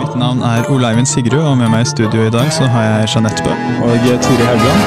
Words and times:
Mitt 0.00 0.14
navn 0.16 0.40
er 0.42 0.70
Ole 0.72 1.06
Sigrud, 1.06 1.42
og 1.42 1.56
med 1.60 1.68
meg 1.68 1.82
i 1.84 1.88
studio 1.90 2.22
i 2.24 2.30
dag 2.32 2.48
så 2.54 2.64
har 2.72 2.82
jeg 2.86 3.08
Jeanette 3.14 3.42
Bø 3.44 3.52
og 3.84 4.06
Tore 4.24 4.46
Haugland 4.48 4.80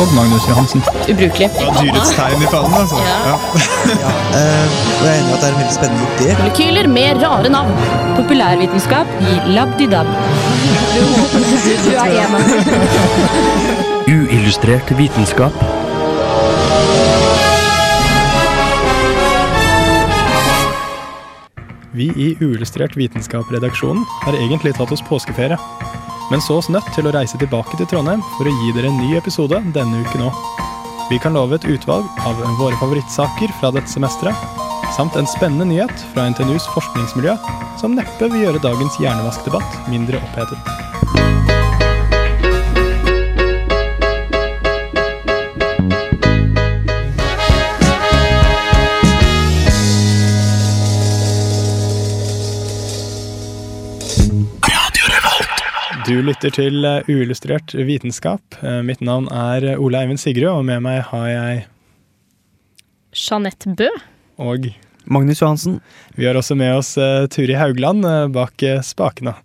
og 0.00 0.14
Magnus 0.16 0.48
Johansen. 0.48 0.82
Ubrukelig. 1.10 1.48
Ja, 1.60 1.68
dyrets 1.78 2.10
tegn 2.16 2.42
i 2.42 2.48
fallen, 2.50 2.74
altså. 2.80 2.98
Ja. 3.06 3.36
ja. 4.02 4.12
og 4.98 5.04
jeg 5.06 5.12
er 5.12 5.20
enig 5.20 5.30
i 5.30 5.36
at 5.36 5.40
det 5.40 5.48
er 5.48 5.52
en 5.52 5.60
veldig 5.60 5.76
spennende 5.78 6.04
idé. 6.16 6.28
Molekyler 6.42 6.86
med 6.98 7.22
rare 7.24 7.48
navn. 7.56 7.72
Populærvitenskap 8.16 9.06
i 9.20 9.40
labdidab. 9.54 10.06
Du 11.84 11.90
er 11.94 12.10
enig. 12.24 12.40
Uillustrert 14.08 14.98
vitenskap. 14.98 15.87
Vi 21.98 22.12
i 22.16 22.36
Uillustrert 22.40 22.94
vitenskap-redaksjonen 22.94 24.04
har 24.22 24.36
egentlig 24.38 24.70
tatt 24.76 24.92
oss 24.94 25.02
påskeferie, 25.08 25.56
men 26.30 26.42
så 26.44 26.60
oss 26.60 26.68
nødt 26.70 26.86
til 26.94 27.08
å 27.08 27.12
reise 27.16 27.40
tilbake 27.40 27.74
til 27.74 27.88
Trondheim 27.90 28.22
for 28.36 28.46
å 28.46 28.52
gi 28.54 28.74
dere 28.76 28.92
en 28.92 29.00
ny 29.02 29.16
episode 29.18 29.58
denne 29.74 30.04
uken 30.06 30.28
òg. 30.28 30.38
Vi 31.10 31.18
kan 31.18 31.34
love 31.34 31.58
et 31.58 31.66
utvalg 31.66 32.06
av 32.22 32.38
våre 32.60 32.78
favorittsaker 32.78 33.50
fra 33.58 33.72
dette 33.74 33.90
semesteret, 33.90 34.62
samt 34.94 35.18
en 35.18 35.26
spennende 35.26 35.66
nyhet 35.72 36.04
fra 36.12 36.28
NTNUs 36.30 36.70
forskningsmiljø, 36.76 37.34
som 37.82 37.98
neppe 37.98 38.30
vil 38.30 38.46
gjøre 38.46 38.62
dagens 38.62 39.00
hjernevaskdebatt 39.02 39.88
mindre 39.90 40.22
opphetet. 40.22 40.87
Du 56.08 56.22
lytter 56.24 56.48
til 56.48 56.86
eh, 56.88 57.04
Uillustrert 57.04 57.74
vitenskap. 57.76 58.56
Eh, 58.64 58.78
Mitt 58.80 59.02
navn 59.04 59.26
er 59.28 59.74
eh, 59.74 59.80
Ole 59.82 60.00
Eivind 60.00 60.22
Sigrud, 60.22 60.48
og 60.48 60.62
med 60.64 60.80
meg 60.86 61.02
har 61.10 61.26
jeg 61.28 61.58
Jeanette 63.12 63.74
Bø. 63.76 63.90
og 64.40 64.70
Magnus 65.04 65.42
Johansen. 65.42 65.76
Vi 66.16 66.24
har 66.24 66.38
også 66.40 66.56
med 66.56 66.78
oss 66.78 66.94
Turi 67.34 67.58
Haugland 67.60 68.08
bak 68.32 68.64
spakene. 68.88 69.36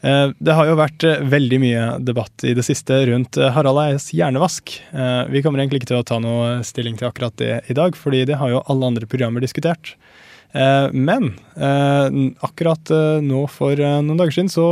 Eh, 0.00 0.32
det 0.40 0.56
har 0.56 0.72
jo 0.72 0.80
vært 0.80 1.04
veldig 1.28 1.60
mye 1.60 1.86
debatt 2.00 2.48
i 2.48 2.56
det 2.56 2.64
siste 2.64 3.02
rundt 3.12 3.36
Harald 3.36 3.84
Eies 3.84 4.08
hjernevask. 4.16 4.78
Eh, 4.88 5.22
vi 5.36 5.44
kommer 5.44 5.60
egentlig 5.60 5.84
ikke 5.84 5.92
til 5.92 6.00
å 6.00 6.08
ta 6.08 6.20
noe 6.22 6.62
stilling 6.64 6.96
til 6.96 7.12
akkurat 7.12 7.36
det 7.36 7.58
i 7.68 7.76
dag, 7.76 7.92
fordi 7.92 8.24
det 8.32 8.40
har 8.40 8.56
jo 8.56 8.64
alle 8.72 8.94
andre 8.94 9.08
programmer 9.10 9.44
diskutert. 9.44 9.98
Eh, 10.56 10.88
men 10.96 11.34
eh, 11.60 12.22
akkurat 12.40 12.88
nå 13.20 13.50
for 13.52 13.76
noen 13.76 14.16
dager 14.16 14.40
siden 14.40 14.54
så 14.54 14.70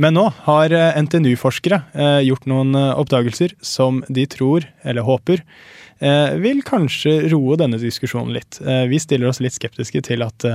Men 0.00 0.16
nå 0.16 0.24
har 0.46 0.72
eh, 0.72 0.96
NTNU-forskere 1.02 1.82
eh, 1.92 2.18
gjort 2.24 2.46
noen 2.48 2.72
eh, 2.78 2.92
oppdagelser 2.96 3.52
som 3.60 4.00
de 4.08 4.24
tror, 4.30 4.66
eller 4.82 5.06
håper, 5.06 5.44
vil 6.40 6.62
kanskje 6.64 7.26
roe 7.28 7.58
denne 7.60 7.76
diskusjonen 7.76 8.32
litt. 8.32 8.56
Vi 8.88 8.96
stiller 9.04 9.28
oss 9.28 9.36
litt 9.44 9.52
skeptiske 9.52 10.00
til 10.06 10.22
at 10.24 10.46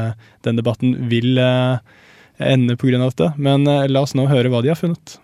den 0.42 0.58
debatten 0.58 0.96
vil 1.12 1.38
ende 1.38 2.76
pga. 2.82 2.98
dette, 3.04 3.28
men 3.38 3.70
la 3.70 4.02
oss 4.02 4.16
nå 4.18 4.26
høre 4.26 4.50
hva 4.50 4.64
de 4.66 4.72
har 4.74 4.80
funnet. 4.80 5.20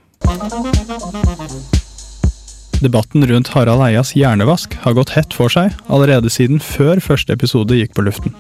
Debatten 2.86 3.26
rundt 3.34 3.50
Harald 3.56 3.82
Eias 3.88 4.14
hjernevask 4.14 4.78
har 4.86 4.94
gått 4.94 5.16
hett 5.18 5.34
for 5.34 5.50
seg 5.50 5.74
allerede 5.90 6.30
siden 6.30 6.62
før 6.62 7.02
første 7.02 7.34
episode 7.34 7.82
gikk 7.82 7.98
på 7.98 8.06
luften. 8.06 8.38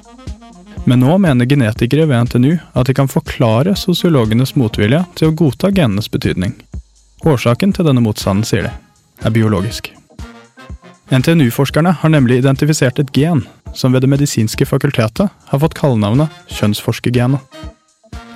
Men 0.85 0.99
nå 0.99 1.17
mener 1.21 1.45
genetikere 1.45 2.07
ved 2.09 2.25
NTNU 2.25 2.57
at 2.73 2.87
de 2.89 2.93
kan 2.97 3.09
forklare 3.09 3.75
sosiologenes 3.77 4.55
motvilje 4.57 5.03
til 5.15 5.29
å 5.29 5.35
godta 5.37 5.69
genenes 5.69 6.09
betydning. 6.09 6.55
Årsaken 7.21 7.73
til 7.77 7.85
denne 7.85 8.01
motstanden, 8.01 8.45
sier 8.47 8.65
de, 8.65 8.71
er 9.21 9.35
biologisk. 9.35 9.91
NTNU-forskerne 11.11 11.93
har 12.01 12.13
nemlig 12.13 12.39
identifisert 12.41 12.99
et 13.03 13.11
gen 13.13 13.43
som 13.77 13.93
ved 13.93 14.01
Det 14.01 14.09
medisinske 14.09 14.65
fakultetet 14.65 15.29
har 15.29 15.61
fått 15.61 15.77
kallenavnet 15.77 16.33
kjønnsforskergenet. 16.49 17.43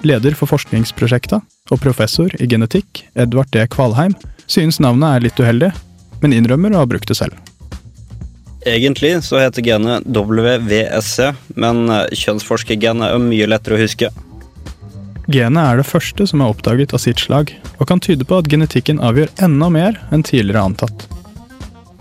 Leder 0.06 0.38
for 0.38 0.52
forskningsprosjektet 0.52 1.72
og 1.72 1.82
professor 1.82 2.30
i 2.38 2.46
genetikk, 2.52 3.08
Edvard 3.16 3.50
D. 3.56 3.66
Kvalheim, 3.74 4.14
synes 4.46 4.78
navnet 4.84 5.16
er 5.16 5.26
litt 5.26 5.42
uheldig, 5.42 5.72
men 6.22 6.36
innrømmer 6.36 6.76
å 6.76 6.84
ha 6.84 6.90
brukt 6.90 7.10
det 7.10 7.18
selv. 7.18 7.55
Egentlig 8.66 9.24
så 9.24 9.38
heter 9.38 9.62
genet 9.62 10.06
WVSC, 10.10 11.36
men 11.54 11.90
eh, 11.94 12.08
kjønnsforskergenet 12.18 13.14
er 13.14 13.22
mye 13.22 13.46
lettere 13.46 13.78
å 13.78 13.82
huske. 13.84 14.10
Genet 15.30 15.62
er 15.62 15.78
det 15.78 15.86
første 15.86 16.26
som 16.30 16.42
er 16.42 16.54
oppdaget 16.54 16.94
av 16.94 17.02
sitt 17.04 17.22
slag, 17.22 17.54
og 17.78 17.90
kan 17.90 18.02
tyde 18.02 18.26
på 18.26 18.40
at 18.42 18.50
genetikken 18.50 19.02
avgjør 19.06 19.30
enda 19.46 19.70
mer 19.74 20.00
enn 20.14 20.26
tidligere 20.26 20.66
antatt. 20.66 21.06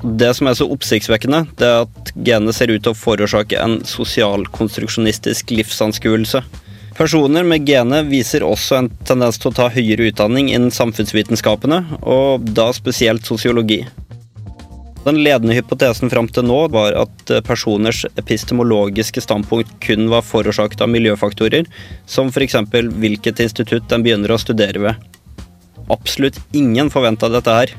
Det 0.04 0.30
som 0.36 0.48
er 0.48 0.56
så 0.56 0.66
oppsiktsvekkende, 0.72 1.46
det 1.60 1.68
er 1.68 1.84
at 1.84 2.12
genet 2.26 2.56
ser 2.56 2.72
ut 2.72 2.82
til 2.84 2.92
å 2.92 2.98
forårsake 2.98 3.60
en 3.60 3.78
sosialkonstruksjonistisk 3.88 5.52
livsanskuelse. 5.52 6.42
Personer 6.96 7.44
med 7.48 7.64
genet 7.68 8.08
viser 8.08 8.44
også 8.46 8.78
en 8.78 8.90
tendens 9.08 9.40
til 9.40 9.50
å 9.50 9.56
ta 9.56 9.68
høyere 9.72 10.10
utdanning 10.12 10.52
innen 10.52 10.72
samfunnsvitenskapene, 10.72 11.80
og 12.00 12.44
da 12.56 12.68
spesielt 12.76 13.24
sosiologi. 13.28 13.82
Den 15.04 15.18
ledende 15.20 15.52
hypotesen 15.52 16.08
fram 16.08 16.30
til 16.32 16.46
nå 16.48 16.62
var 16.72 16.94
at 16.96 17.30
eh, 17.32 17.42
personers 17.44 18.06
epistemologiske 18.16 19.20
standpunkt 19.20 19.74
kun 19.84 20.08
var 20.08 20.24
forårsaket 20.24 20.80
av 20.80 20.88
miljøfaktorer, 20.92 21.68
som 22.08 22.30
f.eks. 22.32 22.56
hvilket 22.72 23.42
institutt 23.44 23.84
de 23.90 23.98
begynner 24.00 24.32
å 24.32 24.40
studere 24.40 24.80
ved. 24.80 25.10
Absolutt 25.92 26.40
ingen 26.56 26.88
forventa 26.92 27.28
dette 27.28 27.52
her. 27.52 27.74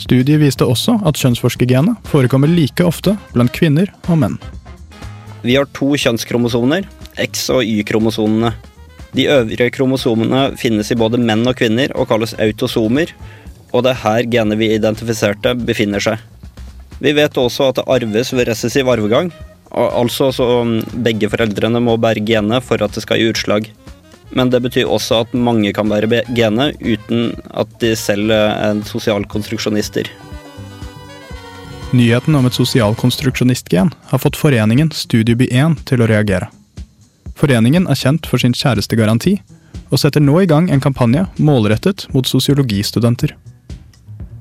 Studiet 0.00 0.40
viste 0.40 0.64
også 0.64 0.96
at 1.08 1.20
kjønnsforskergenet 1.20 2.08
forekommer 2.08 2.48
like 2.48 2.84
ofte 2.84 3.16
blant 3.34 3.52
kvinner 3.52 3.92
og 4.08 4.20
menn. 4.24 4.40
Vi 5.44 5.56
har 5.56 5.68
to 5.76 5.92
kjønnskromosoner, 5.92 6.88
X- 7.20 7.50
og 7.52 7.64
Y-kromosonene. 7.64 8.54
De 9.16 9.28
øvrige 9.32 9.70
kromosomene 9.76 10.50
finnes 10.60 10.90
i 10.92 10.96
både 10.98 11.20
menn 11.20 11.44
og 11.48 11.56
kvinner 11.56 11.92
og 11.96 12.08
kalles 12.10 12.34
autosomer, 12.40 13.12
og 13.72 13.84
det 13.84 13.92
er 13.92 14.02
her 14.02 14.28
genet 14.30 14.60
vi 14.60 14.70
identifiserte, 14.74 15.54
befinner 15.58 16.02
seg. 16.02 16.20
Vi 17.02 17.12
vet 17.16 17.36
også 17.36 17.70
at 17.70 17.80
det 17.80 17.88
arves 17.92 18.32
ved 18.32 18.48
recessiv 18.48 18.88
arvegang, 18.88 19.32
altså 19.76 20.30
så 20.32 20.46
um, 20.62 20.78
begge 21.04 21.28
foreldrene 21.28 21.82
må 21.84 21.98
bære 22.00 22.24
genet 22.24 22.64
for 22.64 22.80
at 22.82 22.94
det 22.96 23.04
skal 23.04 23.20
gi 23.20 23.32
utslag. 23.32 23.68
Men 24.36 24.50
det 24.50 24.62
betyr 24.64 24.88
også 24.90 25.22
at 25.22 25.34
mange 25.34 25.72
kan 25.76 25.90
bære 25.90 26.22
genet 26.34 26.80
uten 26.80 27.34
at 27.54 27.70
de 27.82 27.92
selv 27.96 28.32
er 28.32 28.80
sosialkonstruksjonister. 28.88 30.08
Nyheten 31.94 32.34
om 32.34 32.48
et 32.48 32.56
sosialkonstruksjonistgen 32.56 33.92
har 34.10 34.20
fått 34.20 34.38
foreningen 34.40 34.90
Studieby1 34.90 35.76
til 35.86 36.02
å 36.02 36.08
reagere. 36.10 36.48
Foreningen 37.36 37.86
er 37.86 37.98
kjent 38.00 38.26
for 38.26 38.42
sin 38.42 38.56
kjærestegaranti, 38.56 39.36
og 39.92 40.00
setter 40.02 40.24
nå 40.24 40.40
i 40.42 40.48
gang 40.50 40.66
en 40.72 40.82
kampanje 40.82 41.26
målrettet 41.38 42.08
mot 42.14 42.26
sosiologistudenter. 42.26 43.36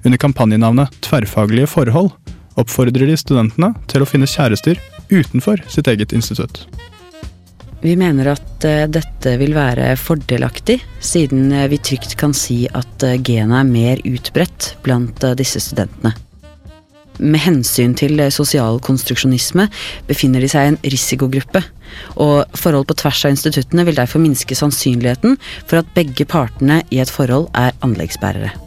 Under 0.06 0.22
kampanjenavnet 0.22 1.02
Tverrfaglige 1.02 1.68
forhold 1.68 2.12
oppfordrer 2.62 3.10
de 3.10 3.16
studentene 3.18 3.74
til 3.90 4.04
å 4.04 4.08
finne 4.08 4.30
kjærester 4.30 4.78
utenfor 5.10 5.64
sitt 5.72 5.90
eget 5.92 6.14
institutt. 6.16 6.64
Vi 7.86 7.94
mener 8.00 8.32
at 8.32 8.66
eh, 8.66 8.86
dette 8.90 9.36
vil 9.38 9.54
være 9.54 9.92
fordelaktig, 10.00 10.80
siden 11.04 11.52
eh, 11.54 11.68
vi 11.70 11.82
trygt 11.82 12.16
kan 12.18 12.34
si 12.38 12.64
at 12.74 13.04
eh, 13.06 13.18
genet 13.20 13.60
er 13.60 13.68
mer 13.68 14.02
utbredt 14.08 14.72
blant 14.86 15.26
disse 15.38 15.62
studentene. 15.62 16.16
Med 17.16 17.40
hensyn 17.46 17.94
til 17.96 18.20
sosial 18.34 18.82
konstruksjonisme 18.84 19.68
befinner 20.10 20.44
de 20.44 20.50
seg 20.52 20.66
i 20.66 20.74
en 20.74 20.82
risikogruppe, 20.96 21.62
og 22.20 22.58
forhold 22.58 22.90
på 22.90 22.98
tvers 23.00 23.24
av 23.28 23.36
instituttene 23.36 23.86
vil 23.88 24.02
derfor 24.02 24.24
minske 24.24 24.58
sannsynligheten 24.58 25.40
for 25.64 25.80
at 25.80 25.96
begge 25.96 26.28
partene 26.28 26.82
i 26.92 27.00
et 27.04 27.14
forhold 27.14 27.48
er 27.56 27.78
anleggsbærere. 27.86 28.65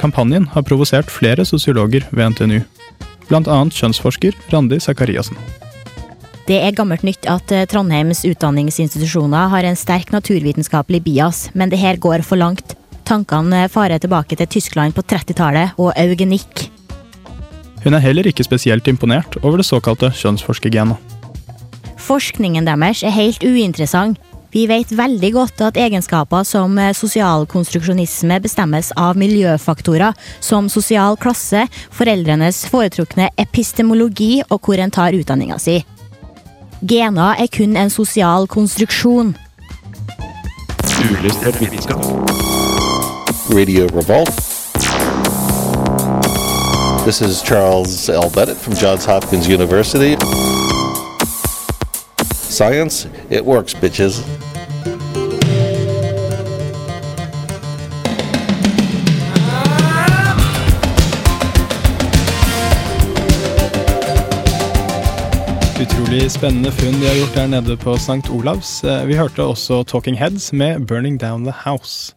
Kampanjen 0.00 0.48
har 0.52 0.64
provosert 0.66 1.10
flere 1.12 1.44
sosiologer 1.46 2.06
ved 2.10 2.34
NTNU, 2.34 2.62
bl.a. 3.28 3.58
kjønnsforsker 3.72 4.36
Randi 4.52 4.80
Sakariassen. 4.82 5.38
Det 6.44 6.58
er 6.60 6.76
gammelt 6.76 7.06
nytt 7.06 7.24
at 7.30 7.52
eh, 7.56 7.64
Trondheims 7.64 8.20
utdanningsinstitusjoner 8.28 9.48
har 9.48 9.64
en 9.64 9.78
sterk 9.80 10.10
naturvitenskapelig 10.12 11.00
bias, 11.06 11.46
men 11.56 11.72
det 11.72 11.80
her 11.80 11.96
går 11.96 12.24
for 12.26 12.36
langt. 12.36 12.76
Tankene 13.08 13.64
farer 13.72 14.00
tilbake 14.00 14.36
til 14.36 14.48
Tyskland 14.48 14.96
på 14.96 15.04
30-tallet 15.08 15.80
og 15.80 15.94
eugenikk. 15.96 16.66
Hun 17.84 17.96
er 17.96 18.04
heller 18.04 18.28
ikke 18.28 18.44
spesielt 18.44 18.88
imponert 18.88 19.38
over 19.42 19.60
det 19.60 19.68
såkalte 19.68 20.12
kjønnsforskergenet. 20.16 21.00
Forskningen 22.04 22.68
deres 22.68 23.00
er 23.04 23.12
helt 23.16 23.44
uinteressant. 23.44 24.20
Vi 24.54 24.68
vet 24.70 24.92
veldig 24.94 25.32
godt 25.34 25.62
at 25.66 25.78
egenskaper 25.82 26.44
som 26.46 26.76
eh, 26.78 26.92
sosialkonstruksjonisme 26.94 28.36
bestemmes 28.44 28.92
av 28.94 29.18
miljøfaktorer 29.18 30.14
som 30.38 30.68
sosial 30.70 31.18
klasse, 31.18 31.64
foreldrenes 31.90 32.60
foretrukne 32.70 33.32
epistemologi 33.34 34.44
og 34.46 34.60
hvor 34.62 34.78
en 34.78 34.94
tar 34.94 35.16
utdanninga 35.18 35.58
si. 35.58 35.80
Gener 36.86 37.42
er 37.42 37.50
kun 37.50 37.74
en 37.74 37.90
sosial 37.90 38.46
konstruksjon. 38.46 39.34
Vitenskap. 41.58 42.06
Radio 43.50 43.90
Revolt. 43.90 44.38
This 47.02 47.20
is 47.20 47.42
Charles 47.42 48.08
L. 48.08 48.30
Bennett 48.30 48.56
from 48.56 48.74
Johns 48.74 49.04
Hopkins 49.04 49.48
University. 49.48 50.14
Science, 52.54 53.08
it 53.30 53.44
works, 53.44 53.74
bitches. 53.74 54.22
Utrolig 66.14 66.30
spennende 66.30 66.70
funn 66.70 67.00
de 67.00 67.08
har 67.08 67.16
gjort 67.18 67.34
der 67.34 67.48
nede 67.50 67.74
på 67.74 67.96
St. 67.98 68.28
Olavs. 68.30 68.84
Eh, 68.86 69.00
Vi 69.08 69.16
hørte 69.18 69.42
også 69.42 69.80
Talking 69.82 70.14
Heads 70.14 70.52
med 70.52 70.86
Burning 70.86 71.16
Down 71.18 71.42
The 71.42 71.54
House. 71.64 72.14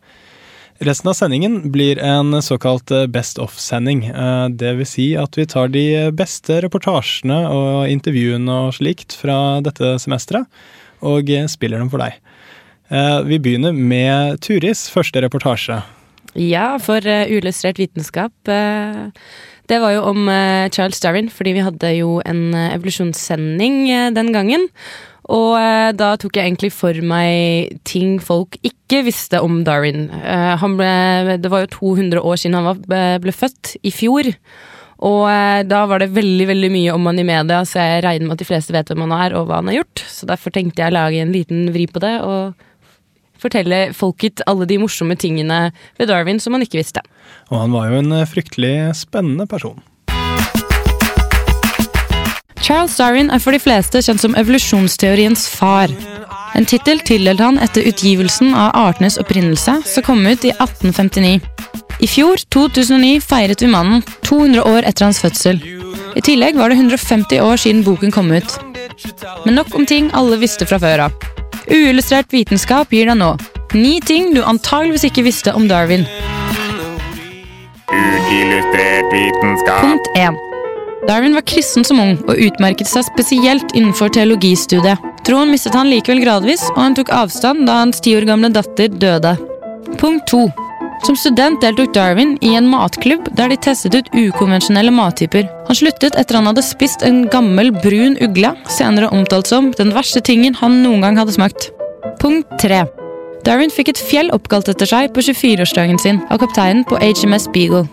Resten 0.86 1.10
av 1.10 1.16
sendingen 1.18 1.72
blir 1.74 1.98
en 1.98 2.30
såkalt 2.46 2.92
eh, 2.94 3.08
best 3.10 3.40
of-sending. 3.42 4.04
Eh, 4.12 4.50
Det 4.54 4.76
vil 4.78 4.86
si 4.86 5.08
at 5.18 5.34
vi 5.34 5.48
tar 5.50 5.74
de 5.74 6.12
beste 6.14 6.60
reportasjene 6.62 7.40
og 7.50 7.90
intervjuene 7.90 8.60
og 8.68 8.76
slikt 8.78 9.18
fra 9.18 9.64
dette 9.66 9.96
semesteret, 9.98 10.46
og 11.02 11.26
spiller 11.50 11.82
dem 11.82 11.90
for 11.90 11.98
deg. 11.98 12.22
Vi 13.26 13.40
begynner 13.40 13.74
med 13.74 14.38
Turis 14.42 14.92
første 14.94 15.22
reportasje. 15.26 15.82
Ja, 16.36 16.78
for 16.78 17.02
uillustrert 17.02 17.82
vitenskap. 17.82 18.32
Det 19.68 19.82
var 19.84 19.94
jo 19.96 20.06
om 20.14 20.30
uh, 20.30 20.70
Charles 20.72 21.02
Darwin, 21.04 21.30
fordi 21.34 21.58
vi 21.58 21.66
hadde 21.66 21.92
jo 21.98 22.18
en 22.28 22.50
uh, 22.56 22.74
evolusjonssending 22.76 23.84
uh, 23.92 24.10
den 24.16 24.32
gangen. 24.36 24.68
Og 25.28 25.60
da 26.00 26.14
tok 26.16 26.38
jeg 26.40 26.48
egentlig 26.48 26.70
for 26.72 26.96
meg 27.04 27.74
ting 27.84 28.14
folk 28.24 28.56
ikke 28.64 29.02
visste 29.04 29.42
om 29.44 29.58
Darwin. 29.68 30.06
Ble, 30.08 31.36
det 31.44 31.52
var 31.52 31.66
jo 31.66 31.74
200 31.74 32.22
år 32.24 32.40
siden 32.40 32.56
han 32.56 32.70
var, 32.70 32.80
ble, 32.86 33.02
ble 33.26 33.34
født, 33.36 33.74
i 33.84 33.92
fjor. 33.92 34.30
Og 35.04 35.28
da 35.68 35.82
var 35.92 36.00
det 36.00 36.14
veldig 36.16 36.48
veldig 36.48 36.70
mye 36.72 36.96
om 36.96 37.12
han 37.12 37.20
i 37.20 37.28
media, 37.28 37.60
så 37.68 37.84
jeg 37.84 38.06
regner 38.06 38.30
med 38.30 38.38
at 38.38 38.46
de 38.46 38.48
fleste 38.48 38.72
vet 38.72 38.88
hvem 38.88 39.04
han 39.04 39.18
er 39.18 39.36
og 39.36 39.50
hva 39.50 39.60
han 39.60 39.68
har 39.68 39.82
gjort. 39.82 40.06
Så 40.08 40.32
derfor 40.32 40.56
tenkte 40.56 40.86
jeg 40.86 40.96
å 40.96 41.00
lage 41.02 41.20
en 41.26 41.36
liten 41.36 41.68
vri 41.76 41.90
på 41.92 42.06
det 42.08 42.14
og 42.24 42.56
fortelle 43.42 43.88
folket 43.98 44.44
alle 44.50 44.68
de 44.70 44.80
morsomme 44.82 45.18
tingene 45.20 45.68
ved 46.00 46.10
Darwin 46.12 46.42
som 46.44 46.58
han 46.58 46.66
ikke 46.66 46.82
visste. 46.82 47.04
Og 47.52 47.62
han 47.62 47.76
var 47.76 47.92
jo 47.92 48.02
en 48.02 48.18
eh, 48.20 48.28
fryktelig 48.30 48.76
spennende 48.98 49.48
person. 49.50 49.80
Charles 52.68 52.98
Darwin 53.00 53.30
er 53.32 53.40
for 53.40 53.56
de 53.56 53.62
fleste 53.64 54.02
kjent 54.04 54.20
som 54.20 54.36
evolusjonsteoriens 54.36 55.46
far. 55.48 55.94
En 56.58 56.66
tittel 56.68 57.00
tildelt 57.06 57.40
han 57.40 57.60
etter 57.64 57.86
utgivelsen 57.88 58.52
av 58.52 58.74
Artenes 58.76 59.20
opprinnelse, 59.22 59.78
som 59.88 60.04
kom 60.04 60.26
ut 60.28 60.44
i 60.44 60.52
1859. 60.52 61.38
I 62.04 62.08
fjor, 62.12 62.42
2009, 62.54 63.22
feiret 63.24 63.64
vi 63.64 63.72
mannen 63.72 64.04
200 64.28 64.66
år 64.68 64.86
etter 64.90 65.08
hans 65.08 65.22
fødsel. 65.24 65.62
I 66.18 66.22
tillegg 66.26 66.60
var 66.60 66.70
det 66.74 66.82
150 66.82 67.42
år 67.42 67.62
siden 67.62 67.86
boken 67.88 68.14
kom 68.14 68.34
ut. 68.36 68.58
Men 69.46 69.58
nok 69.62 69.74
om 69.78 69.86
ting 69.88 70.12
alle 70.18 70.40
visste 70.42 70.68
fra 70.68 70.82
før 70.82 71.08
av. 71.08 71.47
Uillustrert 71.68 72.34
vitenskap 72.34 72.92
gir 72.94 73.10
deg 73.12 73.20
nå 73.20 73.36
ni 73.76 74.00
ting 74.00 74.34
du 74.36 74.44
antageligvis 74.44 75.08
ikke 75.10 75.26
visste 75.28 75.54
om 75.56 75.68
Darwin. 75.68 76.06
Uillustrert 77.92 79.10
vitenskap. 79.14 79.82
Punkt 79.82 80.08
1. 80.16 80.38
Darwin 81.08 81.36
var 81.36 81.46
kristen 81.48 81.86
som 81.88 82.00
ung 82.04 82.16
og 82.28 82.40
utmerket 82.48 82.90
seg 82.90 83.06
spesielt 83.08 83.76
innenfor 83.76 84.12
teologistudiet. 84.16 85.04
Troen 85.28 85.52
mistet 85.52 85.76
han 85.76 85.92
likevel 85.92 86.24
gradvis, 86.24 86.64
og 86.76 86.82
han 86.82 86.96
tok 86.96 87.12
avstand 87.16 87.68
da 87.68 87.82
hans 87.84 88.00
ti 88.04 88.16
år 88.16 88.28
gamle 88.28 88.52
datter 88.56 88.92
døde. 88.92 89.36
Punkt 90.00 90.28
2. 90.32 90.67
Som 91.06 91.16
student 91.16 91.62
deltok 91.62 91.94
Darwin 91.94 92.36
i 92.42 92.56
en 92.58 92.68
matklubb 92.70 93.28
der 93.38 93.52
de 93.52 93.58
testet 93.62 93.96
ut 93.96 94.10
ukonvensjonelle 94.16 94.92
mattyper. 94.92 95.46
Han 95.68 95.78
sluttet 95.78 96.18
etter 96.18 96.40
han 96.40 96.50
hadde 96.50 96.64
spist 96.66 97.06
en 97.06 97.26
gammel, 97.32 97.72
brun 97.84 98.18
ugle, 98.24 98.54
senere 98.72 99.12
omtalt 99.14 99.50
som 99.50 99.70
den 99.78 99.94
verste 99.96 100.24
tingen 100.26 100.58
han 100.58 100.82
noen 100.84 101.06
gang 101.06 101.20
hadde 101.20 101.36
smakt. 101.38 101.70
Punkt 102.22 102.50
3. 102.64 102.86
Darwin 103.46 103.72
fikk 103.72 103.94
et 103.94 104.02
fjell 104.02 104.32
oppkalt 104.36 104.68
etter 104.72 104.90
seg 104.90 105.14
på 105.16 105.24
24-årsdagen 105.24 106.02
sin 106.02 106.20
av 106.34 106.42
kapteinen 106.42 106.84
på 106.88 107.00
HMS 107.00 107.48
Beagle. 107.54 107.86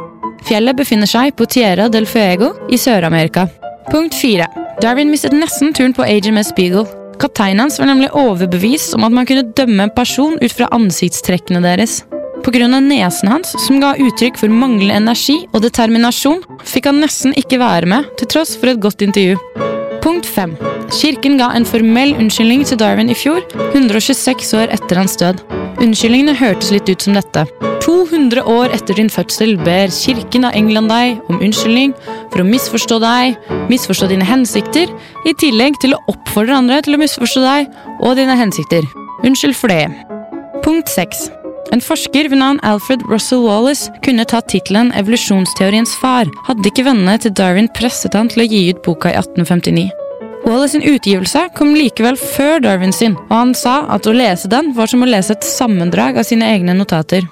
Fjellet 0.48 0.76
befinner 0.76 1.08
seg 1.08 1.36
på 1.38 1.46
Tierra 1.48 1.86
del 1.92 2.08
Fuego 2.08 2.52
i 2.72 2.80
Sør-Amerika. 2.80 3.46
Punkt 3.92 4.16
4. 4.16 4.48
Darwin 4.82 5.12
mistet 5.12 5.36
nesten 5.36 5.72
turen 5.76 5.94
på 5.96 6.06
HMS 6.08 6.50
Beagle. 6.56 6.88
Kapteinen 7.22 7.62
hans 7.62 7.78
var 7.78 7.86
nemlig 7.86 8.10
overbevist 8.18 8.96
om 8.96 9.06
at 9.06 9.14
man 9.14 9.28
kunne 9.28 9.46
dømme 9.56 9.86
en 9.86 9.94
person 9.94 10.34
ut 10.42 10.52
fra 10.52 10.66
ansiktstrekkene 10.74 11.62
deres. 11.62 12.00
Pga. 12.44 12.66
nesen 12.68 13.28
hans, 13.32 13.54
som 13.66 13.80
ga 13.80 13.94
uttrykk 13.96 14.36
for 14.36 14.52
manglende 14.52 14.98
energi 14.98 15.46
og 15.54 15.62
determinasjon, 15.64 16.42
fikk 16.68 16.90
han 16.90 17.00
nesten 17.00 17.32
ikke 17.40 17.58
være 17.62 17.88
med, 17.88 18.10
til 18.20 18.28
tross 18.28 18.52
for 18.60 18.68
et 18.68 18.80
godt 18.84 19.00
intervju. 19.00 19.38
Punkt 20.04 20.26
5. 20.28 20.52
Kirken 20.92 21.38
ga 21.40 21.48
en 21.56 21.64
formell 21.64 22.12
unnskyldning 22.20 22.66
til 22.68 22.76
Darwin 22.76 23.08
i 23.08 23.16
fjor, 23.16 23.40
126 23.72 24.52
år 24.60 24.74
etter 24.76 25.00
hans 25.00 25.16
død. 25.16 25.40
Unnskyldningene 25.80 26.34
hørtes 26.36 26.68
litt 26.74 26.90
ut 26.92 27.06
som 27.06 27.16
dette. 27.16 27.46
200 27.84 28.44
år 28.48 28.72
etter 28.76 28.96
din 29.00 29.08
fødsel 29.12 29.56
ber 29.64 29.92
kirken 29.92 30.44
av 30.48 30.56
England 30.56 30.92
deg 30.92 31.30
om 31.32 31.40
unnskyldning 31.40 31.94
for 32.32 32.42
å 32.42 32.48
misforstå 32.48 32.98
deg, 33.00 33.38
misforstå 33.72 34.10
dine 34.12 34.28
hensikter, 34.28 34.92
i 35.24 35.32
tillegg 35.40 35.80
til 35.80 35.96
å 35.96 36.02
oppfordre 36.12 36.60
andre 36.60 36.82
til 36.84 36.98
å 36.98 37.00
misforstå 37.00 37.44
deg 37.44 37.72
og 38.00 38.20
dine 38.20 38.36
hensikter. 38.40 38.84
Unnskyld 39.24 39.56
for 39.56 39.72
det. 39.72 39.88
Punkt 40.64 40.92
6. 40.92 41.30
En 41.72 41.82
forsker 41.82 42.28
ved 42.28 42.38
navn 42.38 42.60
Alfred 42.66 43.02
Russell 43.08 43.44
Wallace 43.46 43.90
kunne 44.04 44.26
tatt 44.28 44.50
tittelen 44.52 44.92
evolusjonsteoriens 44.98 45.94
far, 46.00 46.28
hadde 46.48 46.68
ikke 46.68 46.84
vennene 46.86 47.16
til 47.20 47.32
Darwin 47.34 47.70
presset 47.76 48.16
han 48.18 48.28
til 48.32 48.44
å 48.44 48.48
gi 48.50 48.64
ut 48.70 48.82
boka 48.84 49.12
i 49.12 49.18
1859. 49.18 49.88
Wallace 50.44 50.74
sin 50.74 50.84
utgivelse 50.84 51.46
kom 51.56 51.72
likevel 51.72 52.18
før 52.20 52.60
Darwin 52.60 52.92
sin, 52.92 53.16
og 53.30 53.32
han 53.32 53.54
sa 53.56 53.78
at 53.94 54.06
å 54.06 54.12
lese 54.12 54.50
den 54.52 54.74
var 54.76 54.92
som 54.92 55.02
å 55.02 55.08
lese 55.08 55.32
et 55.32 55.48
sammendrag 55.48 56.20
av 56.20 56.28
sine 56.28 56.50
egne 56.52 56.76
notater. 56.76 57.24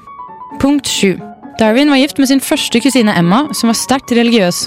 Punkt 0.63 0.89
7. 0.89 1.21
Darwin 1.61 1.93
var 1.93 2.01
gift 2.01 2.19
med 2.19 2.31
sin 2.33 2.41
første 2.41 2.81
kusine 2.81 3.13
Emma, 3.19 3.45
som 3.53 3.69
var 3.69 3.77
sterkt 3.77 4.17
religiøs. 4.17 4.65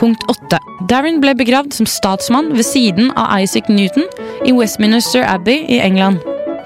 Punkt 0.00 0.24
8. 0.32 0.58
Darwin 0.88 1.20
ble 1.22 1.36
begravd 1.36 1.76
som 1.76 1.86
statsmann 1.86 2.54
ved 2.56 2.66
siden 2.66 3.12
av 3.20 3.36
Isaac 3.44 3.68
Newton 3.68 4.08
i 4.48 4.56
Westminster 4.56 5.26
Abbey 5.28 5.66
i 5.68 5.82
England. 5.84 6.24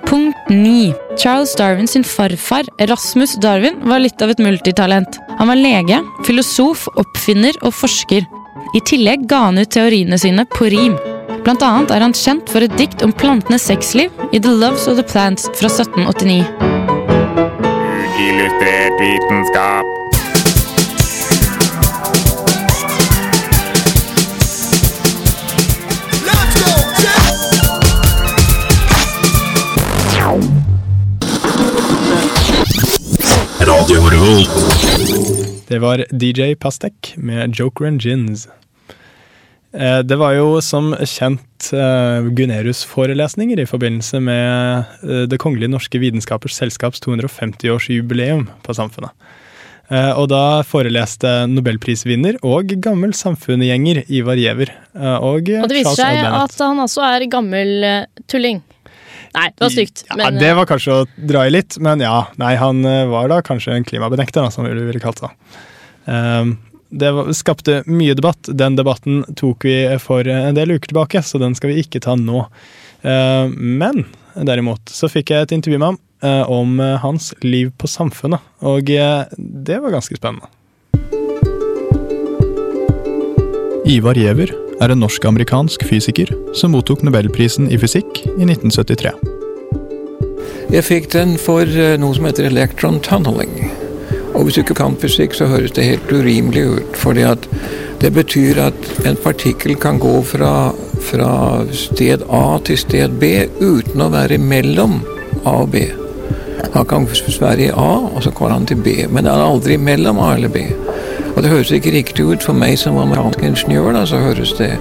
Punkt 0.08 0.36
9. 0.48 0.94
Charles 1.18 1.54
Darwin 1.54 1.86
sin 1.86 2.04
farfar, 2.04 2.64
Rasmus 2.78 3.34
Darwin, 3.34 3.76
var 3.84 3.98
litt 4.00 4.22
av 4.22 4.30
et 4.32 4.38
multitalent. 4.40 5.18
Han 5.36 5.50
var 5.50 5.60
lege, 5.60 5.98
filosof, 6.24 6.86
oppfinner 6.96 7.58
og 7.60 7.74
forsker. 7.76 8.24
I 8.72 8.80
tillegg 8.88 9.26
ga 9.28 9.42
han 9.48 9.60
ut 9.60 9.68
teoriene 9.74 10.16
sine 10.16 10.46
på 10.48 10.70
rim. 10.72 10.96
Blant 11.44 11.60
annet 11.64 11.92
er 11.92 12.06
han 12.06 12.16
kjent 12.16 12.48
for 12.48 12.64
et 12.64 12.80
dikt 12.80 13.04
om 13.04 13.12
plantenes 13.12 13.68
sexliv 13.68 14.08
i 14.32 14.40
The 14.40 14.56
Loves 14.64 14.88
of 14.88 14.96
the 14.96 15.04
Plants 15.04 15.44
fra 15.60 15.68
1789. 15.68 16.40
Uillustrert 18.16 19.00
vitenskap. 19.04 19.97
Det 35.68 35.78
var 35.78 36.02
DJ 36.10 36.54
Pastek 36.58 37.12
med 37.16 37.54
Joker 37.58 37.86
and 37.86 38.00
Gins. 38.02 38.48
Eh, 39.72 39.98
Det 40.02 40.16
var 40.18 40.32
jo 40.34 40.60
som 40.64 40.90
kjent 40.98 41.68
eh, 41.72 42.26
Gunerius-forelesninger 42.34 43.60
i 43.62 43.66
forbindelse 43.68 44.18
med 44.20 44.84
eh, 45.06 45.26
Det 45.30 45.38
kongelige 45.38 45.70
norske 45.70 46.00
vitenskapers 46.02 46.56
selskaps 46.58 47.00
250-årsjubileum 47.06 48.48
på 48.66 48.74
Samfunnet. 48.74 49.12
Eh, 49.90 50.10
Og 50.18 50.28
da 50.32 50.62
foreleste 50.66 51.46
nobelprisvinner 51.52 52.40
og 52.42 52.74
gammel 52.82 53.14
samfunnegjenger 53.14 54.02
Ivar 54.08 54.34
Giæver. 54.40 54.74
Og, 54.98 55.46
Og 55.62 55.68
det 55.70 55.78
viser 55.78 55.94
seg 55.94 56.24
at 56.26 56.58
han 56.58 56.82
også 56.88 57.06
er 57.06 57.28
gammel 57.30 57.86
tulling. 58.26 58.64
Nei, 59.38 59.48
det 59.54 59.64
var 59.64 59.74
stygt. 59.74 60.04
Ja, 60.08 60.18
men, 60.18 60.38
det 60.40 60.50
eh, 60.50 60.56
var 60.58 60.68
kanskje 60.70 61.00
å 61.00 61.08
dra 61.30 61.46
i 61.46 61.52
litt, 61.54 61.78
men 61.84 62.02
ja. 62.04 62.26
Nei, 62.40 62.54
han 62.60 62.84
eh, 62.88 63.04
var 63.10 63.30
da 63.30 63.40
kanskje 63.46 63.76
en 63.76 63.86
klimabenekter, 63.86 64.50
som 64.54 64.66
vi 64.66 64.74
ville 64.76 65.02
kalt 65.02 65.22
det. 65.24 65.32
Um, 66.08 66.56
det 66.88 67.10
var, 67.14 67.32
skapte 67.36 67.82
mye 67.86 68.16
debatt. 68.18 68.48
Den 68.48 68.78
debatten 68.78 69.22
tok 69.38 69.68
vi 69.68 69.76
for 70.02 70.26
en 70.26 70.56
del 70.56 70.74
uker 70.74 70.90
tilbake, 70.90 71.22
så 71.22 71.40
den 71.40 71.54
skal 71.58 71.72
vi 71.72 71.82
ikke 71.84 72.02
ta 72.04 72.16
nå. 72.18 72.46
Uh, 73.06 73.46
men 73.54 74.06
derimot 74.46 74.90
så 74.92 75.08
fikk 75.10 75.32
jeg 75.32 75.46
et 75.46 75.56
intervju 75.56 75.80
med 75.80 75.92
ham 75.92 75.98
eh, 76.22 76.50
om 76.50 76.80
eh, 76.80 76.96
hans 77.02 77.34
liv 77.40 77.72
på 77.78 77.88
Samfunnet, 77.90 78.44
og 78.60 78.90
eh, 78.90 79.24
det 79.38 79.80
var 79.82 79.94
ganske 79.94 80.18
spennende. 80.18 80.50
Ivar 83.88 84.18
Giæver 84.18 84.52
er 84.82 84.92
en 84.92 85.02
norsk-amerikansk 85.02 85.86
fysiker 85.88 86.34
som 86.54 86.74
mottok 86.76 87.02
nobelprisen 87.06 87.70
i 87.72 87.80
fysikk 87.80 88.22
i 88.26 88.44
1973. 88.44 89.27
Jeg 90.68 90.84
fikk 90.84 91.06
den 91.14 91.38
for 91.40 91.64
eh, 91.64 91.94
noe 91.96 92.12
som 92.12 92.26
heter 92.28 92.44
electron 92.44 92.98
tunneling. 93.00 93.70
Og 94.36 94.42
hvis 94.44 94.58
du 94.58 94.60
ikke 94.60 94.74
kan 94.76 94.98
fysikk, 95.00 95.32
så 95.34 95.48
høres 95.48 95.72
det 95.72 95.86
helt 95.86 96.12
urimelig 96.12 96.64
ut. 96.68 96.96
fordi 96.96 97.22
at 97.24 97.48
det 98.00 98.12
betyr 98.12 98.60
at 98.60 99.06
en 99.06 99.16
partikkel 99.16 99.76
kan 99.76 99.98
gå 99.98 100.22
fra, 100.22 100.72
fra 101.00 101.64
sted 101.72 102.22
A 102.30 102.58
til 102.64 102.78
sted 102.78 103.16
B 103.18 103.48
uten 103.60 104.04
å 104.04 104.10
være 104.12 104.38
mellom 104.38 105.00
A 105.44 105.56
og 105.62 105.72
B. 105.72 105.88
Han 106.74 106.84
kan 106.84 107.08
være 107.40 107.62
i 107.62 107.72
A, 107.72 107.90
og 108.12 108.22
så 108.22 108.30
går 108.30 108.48
han 108.48 108.66
til 108.66 108.76
B, 108.76 109.08
men 109.08 109.24
han 109.24 109.40
er 109.40 109.48
aldri 109.48 109.76
mellom 109.76 110.20
A 110.20 110.34
eller 110.36 110.48
B. 110.48 110.68
Og 111.34 111.42
det 111.42 111.50
høres 111.50 111.72
ikke 111.72 111.96
riktig 111.96 112.28
ut 112.28 112.44
for 112.44 112.52
meg 112.52 112.76
som 112.78 113.00
amerikansk 113.00 113.42
ingeniør, 113.42 113.92
da, 113.96 114.04
så 114.06 114.20
høres 114.20 114.52
det 114.60 114.74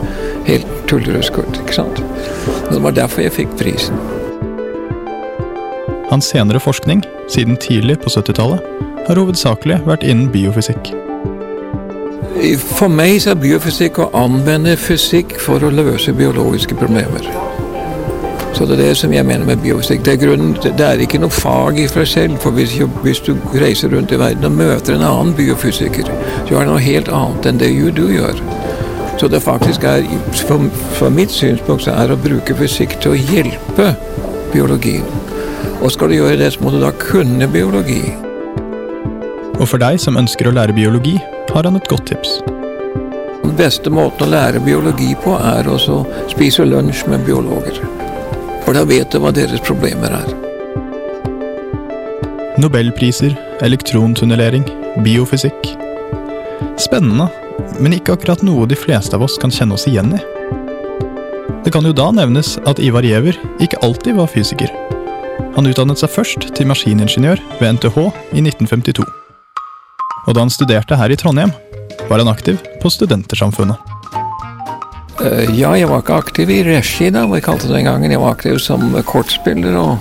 helt 0.52 0.68
tullerøst 0.88 1.38
ut. 1.38 1.64
ikke 1.64 1.80
sant? 1.80 2.04
Og 2.68 2.74
det 2.74 2.84
var 2.84 2.92
derfor 2.92 3.22
jeg 3.22 3.40
fikk 3.40 3.58
prisen. 3.58 4.17
Hans 6.10 6.26
senere 6.26 6.60
forskning, 6.60 7.04
siden 7.30 7.58
tidlig 7.58 8.00
på 8.00 8.10
70-tallet, 8.10 8.64
har 9.08 9.20
hovedsakelig 9.20 9.82
vært 9.88 10.06
innen 10.08 10.30
biofysikk. 10.32 10.94
For 12.78 12.88
meg 12.88 13.18
så 13.24 13.34
er 13.34 13.42
biofysikk 13.42 14.00
å 14.00 14.12
anvende 14.16 14.78
fysikk 14.80 15.36
for 15.44 15.64
å 15.64 15.72
løse 15.74 16.14
biologiske 16.16 16.78
problemer. 16.80 17.28
Så 18.56 18.66
det 18.66 18.78
er 18.78 18.84
det 18.86 18.94
som 19.02 19.12
jeg 19.14 19.26
mener 19.28 19.46
med 19.46 19.60
biofysikk. 19.62 20.06
Det 20.06 20.14
er, 20.16 20.22
grunnen, 20.22 20.56
det 20.64 20.86
er 20.86 21.04
ikke 21.04 21.20
noe 21.22 21.34
fag 21.34 21.82
i 21.82 21.90
seg 21.92 22.08
selv. 22.10 22.40
For 22.42 22.56
hvis, 22.56 22.78
hvis, 23.04 23.22
du 23.28 23.36
reiser 23.60 23.92
rundt 23.92 24.16
i 24.16 24.22
verden 24.22 24.48
og 24.48 24.56
møter 24.62 24.96
en 24.96 25.06
annen 25.06 25.36
biofysiker, 25.38 26.08
så 26.48 26.56
er 26.56 26.64
det 26.64 26.72
noe 26.72 26.82
helt 26.88 27.12
annet 27.12 27.52
enn 27.52 27.62
det 27.62 27.74
du 28.00 28.06
gjør. 28.16 28.40
Så 29.20 29.28
det 29.28 29.44
faktisk 29.44 29.84
er, 29.84 30.08
fra 30.96 31.12
mitt 31.12 31.36
synspunkt, 31.36 31.84
så 31.84 32.00
er 32.00 32.14
å 32.14 32.22
bruke 32.22 32.56
fysikk 32.56 32.96
til 33.02 33.14
å 33.14 33.22
hjelpe 33.36 33.92
biologien. 34.54 35.06
Og 35.82 35.92
skal 35.94 36.10
du 36.10 36.18
gjøre 36.18 36.40
det, 36.40 36.52
så 36.54 36.64
må 36.64 36.72
du 36.74 36.80
da 36.82 36.92
kunne 36.98 37.48
biologi. 37.52 38.02
Og 39.58 39.66
for 39.66 39.82
deg 39.82 40.00
som 40.02 40.18
ønsker 40.20 40.50
å 40.50 40.56
lære 40.58 40.76
biologi, 40.78 41.18
har 41.54 41.66
han 41.66 41.78
et 41.78 41.90
godt 41.90 42.10
tips. 42.12 42.40
Den 43.44 43.56
beste 43.58 43.92
måten 43.94 44.26
å 44.26 44.32
lære 44.32 44.62
biologi 44.66 45.14
på, 45.24 45.38
er 45.38 45.70
å 45.70 45.78
spise 46.30 46.66
lunsj 46.68 47.06
med 47.12 47.26
biologer. 47.26 47.80
For 48.66 48.76
da 48.76 48.84
vet 48.86 49.14
du 49.14 49.22
hva 49.24 49.32
deres 49.34 49.64
problemer 49.64 50.18
er. 50.18 50.34
Nobelpriser, 52.58 53.38
elektrontunnelering, 53.62 54.66
biofysikk. 55.06 55.72
Spennende, 56.82 57.30
men 57.80 57.94
ikke 57.96 58.18
akkurat 58.18 58.42
noe 58.46 58.66
de 58.70 58.78
fleste 58.78 59.16
av 59.18 59.24
oss 59.26 59.38
kan 59.42 59.54
kjenne 59.54 59.78
oss 59.78 59.88
igjen 59.90 60.16
i. 60.18 60.22
Det 61.66 61.74
kan 61.74 61.86
jo 61.86 61.94
da 61.96 62.10
nevnes 62.16 62.56
at 62.70 62.82
Ivar 62.82 63.06
Giæver 63.06 63.38
ikke 63.64 63.80
alltid 63.86 64.18
var 64.18 64.30
fysiker. 64.32 64.74
Han 65.58 65.66
utdannet 65.66 65.98
seg 65.98 66.12
først 66.14 66.44
til 66.54 66.68
maskiningeniør 66.70 67.40
ved 67.58 67.80
NTH 67.80 67.96
i 68.38 68.44
1952. 68.44 69.02
Og 70.28 70.36
da 70.36 70.44
han 70.44 70.52
studerte 70.54 70.98
her 71.00 71.10
i 71.10 71.18
Trondheim, 71.18 71.50
var 72.12 72.22
han 72.22 72.30
aktiv 72.30 72.60
på 72.78 72.92
Studentersamfunnet. 72.94 73.80
Uh, 75.18 75.50
ja, 75.58 75.72
jeg 75.74 75.90
var 75.90 76.04
ikke 76.04 76.20
aktiv 76.22 76.54
i 76.54 76.60
regi, 76.68 77.10
da, 77.10 77.26
vi 77.26 77.42
kalte 77.42 77.72
det 77.72 77.80
den 77.80 77.90
gangen. 77.90 78.14
Jeg 78.14 78.22
var 78.22 78.38
aktiv 78.38 78.60
som 78.62 78.86
kortspiller, 79.10 79.74
og 79.82 79.98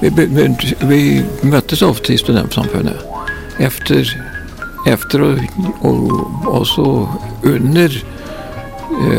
vi, 0.00 0.48
vi 0.88 1.02
møttes 1.44 1.84
ofte 1.84 2.14
i 2.14 2.20
Studentsamfunnet. 2.20 3.04
Efter, 3.60 4.08
efter 4.88 5.28
og, 5.28 5.44
og 5.84 6.48
også 6.48 6.88
under 7.44 8.00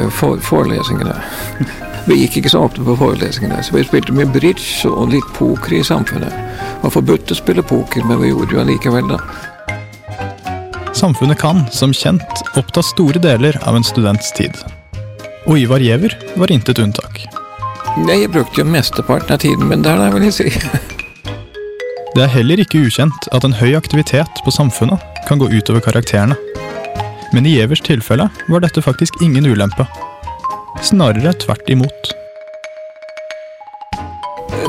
for, 0.10 0.42
forelesningene. 0.42 1.22
Vi 2.06 2.20
gikk 2.20 2.38
ikke 2.38 2.52
så 2.54 2.62
ofte 2.68 2.84
på 2.86 2.94
forelesningene, 3.00 3.64
så 3.66 3.74
vi 3.74 3.82
spilte 3.88 4.14
mye 4.14 4.30
bridge 4.30 4.86
og 4.92 5.10
litt 5.14 5.26
poker 5.34 5.74
i 5.80 5.84
samfunnet. 5.86 6.30
Det 6.30 6.84
var 6.84 6.94
forbudt 6.94 7.34
å 7.34 7.38
spille 7.40 7.66
poker, 7.66 8.06
men 8.06 8.22
vi 8.22 8.30
gjorde 8.30 8.54
jo 8.54 8.62
allikevel, 8.62 9.10
da. 9.10 9.18
Samfunnet 10.96 11.42
kan, 11.42 11.64
som 11.74 11.94
kjent, 11.94 12.44
oppta 12.56 12.84
store 12.86 13.20
deler 13.20 13.58
av 13.66 13.80
en 13.80 13.84
students 13.84 14.30
tid. 14.38 14.54
Og 15.50 15.58
Ivar 15.66 15.82
Giæver 15.82 16.14
var 16.38 16.54
intet 16.54 16.80
unntak. 16.80 17.26
Jeg 18.06 18.30
brukte 18.30 18.62
jo 18.62 18.70
mesteparten 18.70 19.34
av 19.34 19.42
tiden 19.42 19.66
min 19.70 19.84
der, 19.86 20.06
vil 20.14 20.30
jeg 20.30 20.38
si. 20.38 20.50
Det 22.16 22.24
er 22.24 22.32
heller 22.32 22.62
ikke 22.64 22.86
ukjent 22.86 23.26
at 23.36 23.44
en 23.44 23.58
høy 23.60 23.74
aktivitet 23.76 24.40
på 24.46 24.54
samfunnet 24.54 25.02
kan 25.28 25.42
gå 25.42 25.50
utover 25.52 25.84
karakterene. 25.84 26.38
Men 27.34 27.50
i 27.50 27.58
Giævers 27.58 27.82
tilfelle 27.84 28.30
var 28.48 28.64
dette 28.64 28.86
faktisk 28.86 29.18
ingen 29.26 29.50
ulempe. 29.50 29.84
Snarere 30.84 31.34
tvert 31.34 31.70
imot. 31.70 32.12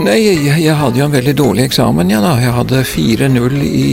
Nei, 0.00 0.16
jeg, 0.20 0.60
jeg, 0.60 0.74
hadde 0.76 1.00
jo 1.00 1.06
en 1.06 1.14
veldig 1.14 1.34
dårlig 1.36 1.66
eksamen, 1.66 2.10
ja 2.12 2.20
da. 2.22 2.36
Jeg 2.40 2.54
hadde 2.54 2.82
4-0 2.86 3.58
i 3.66 3.90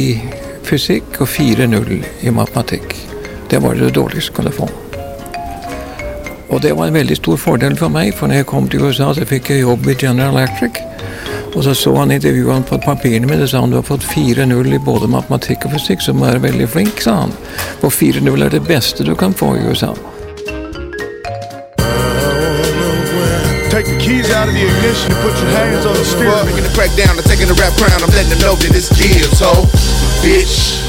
fysikk 0.68 1.22
og 1.24 1.32
4-0 1.32 1.94
i 2.28 2.34
matematikk. 2.36 2.96
Det 3.50 3.62
var 3.64 3.80
det 3.80 3.94
dårligste 3.98 4.32
jeg 4.32 4.38
kunne 4.38 4.54
få. 4.54 4.70
Og 6.54 6.62
det 6.62 6.76
var 6.78 6.88
en 6.92 7.00
veldig 7.00 7.18
stor 7.18 7.40
fordel 7.42 7.78
for 7.80 7.90
meg, 7.90 8.14
for 8.14 8.30
når 8.30 8.44
jeg 8.44 8.50
kom 8.52 8.70
til 8.70 8.86
USA, 8.86 9.10
så 9.16 9.26
fikk 9.26 9.50
jeg 9.50 9.64
jobb 9.64 9.90
i 9.90 9.98
General 9.98 10.38
Electric. 10.38 10.84
Og 11.54 11.64
så 11.66 11.74
så 11.78 11.96
han 11.96 12.14
intervjuene 12.14 12.66
på 12.66 12.82
papirene 12.82 13.30
mine 13.30 13.46
og 13.46 13.50
sa 13.50 13.62
han 13.62 13.74
du 13.74 13.80
har 13.80 13.86
fått 13.88 14.06
4-0 14.06 14.74
i 14.74 14.82
både 14.82 15.10
matematikk 15.10 15.68
og 15.68 15.78
fysikk, 15.78 16.02
så 16.02 16.14
må 16.14 16.26
du 16.26 16.32
være 16.32 16.48
veldig 16.50 16.70
flink, 16.70 17.02
sa 17.02 17.24
han. 17.24 17.38
For 17.82 17.94
4-0 17.94 18.46
er 18.46 18.54
det 18.54 18.66
beste 18.70 19.06
du 19.06 19.16
kan 19.18 19.34
få 19.38 19.56
i 19.58 19.70
USA. 19.70 19.94
Out 24.44 24.50
of 24.50 24.56
the 24.56 24.66
ignition 24.66 25.10
and 25.10 25.22
put 25.24 25.40
your 25.40 25.52
hands 25.52 25.86
on 25.86 25.94
the 25.94 26.04
steering. 26.04 26.46
Making 26.46 26.64
the 26.64 26.74
crack 26.76 26.92
down 26.98 27.16
and 27.16 27.26
taking 27.26 27.48
the 27.48 27.54
rap 27.56 27.72
crown. 27.80 28.04
I'm 28.04 28.10
letting 28.12 28.30
them 28.30 28.40
know 28.40 28.56
that 28.56 28.76
it's 28.76 28.92
Gibbs, 28.92 29.40
ho, 29.40 29.64
bitch. 30.20 30.84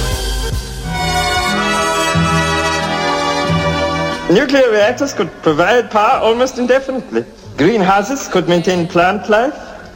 Nuclear 4.29 4.71
reactors 4.73 5.15
could 5.15 5.31
provide 5.43 5.89
power 5.89 6.19
almost 6.21 6.59
indefinitely. 6.59 7.25
Greenhouses 7.57 8.27
could 8.27 8.49
maintain 8.49 8.89
plant 8.89 9.29
life. 9.29 9.55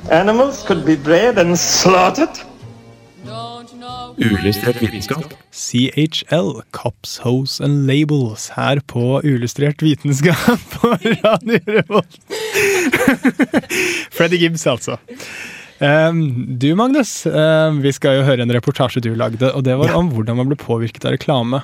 Animals 0.09 0.63
could 0.63 0.87
be 0.87 0.95
bred 0.95 1.39
and 1.39 1.59
slaughtered. 1.59 2.48
Uillustrert 4.19 4.81
vitenskap. 4.83 5.35
CHL, 5.55 6.63
Cops, 6.75 7.19
Hose 7.23 7.63
and 7.65 7.87
Labels, 7.87 8.49
her 8.57 8.81
på 8.91 9.21
Uillustrert 9.23 9.83
vitenskap 9.83 10.65
på 10.75 10.91
Radio 10.91 11.61
Revolt. 11.67 12.19
Freddy 14.15 14.41
Gibbs, 14.43 14.67
altså. 14.67 14.99
Um, 15.79 16.59
du, 16.59 16.73
Magnus, 16.75 17.23
uh, 17.31 17.71
vi 17.79 17.93
skal 17.95 18.19
jo 18.19 18.27
høre 18.27 18.43
en 18.43 18.55
reportasje 18.57 19.03
du 19.05 19.13
lagde, 19.15 19.53
og 19.53 19.63
det 19.67 19.79
var 19.79 19.93
ja. 19.93 19.99
om 20.01 20.11
hvordan 20.11 20.41
man 20.41 20.51
ble 20.51 20.59
påvirket 20.59 21.07
av 21.07 21.15
reklame. 21.15 21.63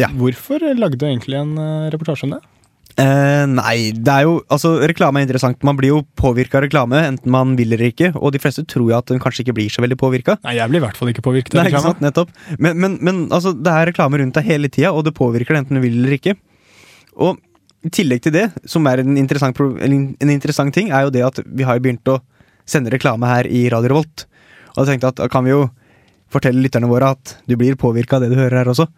Ja. 0.00 0.08
Hvorfor 0.16 0.64
lagde 0.78 1.00
du 1.00 1.08
egentlig 1.08 1.36
en 1.42 1.56
uh, 1.60 1.90
reportasje 1.92 2.30
om 2.30 2.38
det? 2.38 2.44
Eh, 2.96 3.44
nei, 3.50 3.92
det 3.92 4.08
er 4.08 4.24
jo 4.24 4.36
Altså, 4.48 4.70
reklame 4.88 5.20
er 5.20 5.26
interessant. 5.26 5.58
Man 5.66 5.76
blir 5.76 5.92
jo 5.92 5.98
påvirka 6.16 6.56
av 6.56 6.64
reklame, 6.64 7.02
enten 7.10 7.32
man 7.32 7.52
vil 7.58 7.74
eller 7.74 7.90
ikke. 7.90 8.12
Og 8.16 8.32
de 8.32 8.40
fleste 8.40 8.64
tror 8.64 8.88
jo 8.88 8.96
at 8.96 9.10
den 9.12 9.20
kanskje 9.20 9.44
ikke 9.44 9.56
blir 9.58 9.72
så 9.72 9.84
veldig 9.84 9.98
påvirka. 10.00 10.38
Nei, 10.46 10.56
jeg 10.56 10.72
blir 10.72 10.80
i 10.80 10.86
hvert 10.86 11.00
fall 11.00 11.12
ikke 11.12 11.24
påvirket 11.26 11.58
av 11.58 11.68
reklame. 11.68 11.92
Nettopp. 12.04 12.32
Men, 12.56 12.78
men, 12.80 12.96
men 13.04 13.26
altså, 13.28 13.52
det 13.52 13.72
er 13.72 13.90
reklame 13.90 14.22
rundt 14.22 14.38
deg 14.38 14.48
hele 14.48 14.72
tida, 14.72 14.94
og 14.96 15.04
det 15.08 15.16
påvirker 15.18 15.54
deg 15.56 15.64
enten 15.64 15.80
du 15.80 15.84
vil 15.84 15.98
eller 16.00 16.16
ikke. 16.16 16.38
Og 17.20 17.42
i 17.86 17.92
tillegg 17.92 18.24
til 18.24 18.34
det, 18.34 18.46
som 18.66 18.86
er 18.88 19.04
en 19.04 19.20
interessant, 19.20 19.60
en 19.60 20.32
interessant 20.32 20.74
ting, 20.74 20.88
er 20.90 21.06
jo 21.06 21.12
det 21.14 21.24
at 21.26 21.44
vi 21.44 21.68
har 21.68 21.82
begynt 21.84 22.08
å 22.10 22.20
sende 22.66 22.90
reklame 22.90 23.28
her 23.30 23.46
i 23.46 23.66
Radio 23.72 23.92
Revolt. 23.92 24.24
Og 24.74 24.82
jeg 24.82 24.94
tenkte 24.96 25.12
at 25.12 25.20
da 25.20 25.28
kan 25.32 25.44
vi 25.46 25.52
jo 25.52 25.66
fortelle 26.32 26.64
lytterne 26.64 26.88
våre 26.90 27.12
at 27.14 27.36
du 27.46 27.54
blir 27.60 27.76
påvirka 27.78 28.16
av 28.16 28.24
det 28.24 28.32
du 28.32 28.40
hører 28.40 28.64
her 28.64 28.72
også. 28.72 28.88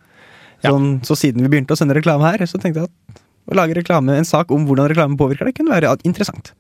Sånn, 0.65 0.87
ja. 0.97 1.07
Så 1.07 1.19
siden 1.19 1.45
vi 1.45 1.51
begynte 1.53 1.75
å 1.75 1.79
sende 1.79 1.99
reklame 1.99 2.31
her, 2.31 2.47
så 2.49 2.59
tenkte 2.63 2.87
jeg 2.87 2.89
at 2.89 3.25
å 3.49 3.57
lage 3.57 3.77
reklame, 3.79 4.17
en 4.17 4.29
sak 4.29 4.53
om 4.53 4.67
hvordan 4.69 4.91
reklame 4.93 5.19
påvirker 5.19 5.49
deg, 5.49 5.57
kunne 5.57 5.75
være 5.75 5.97
interessant. 6.05 6.53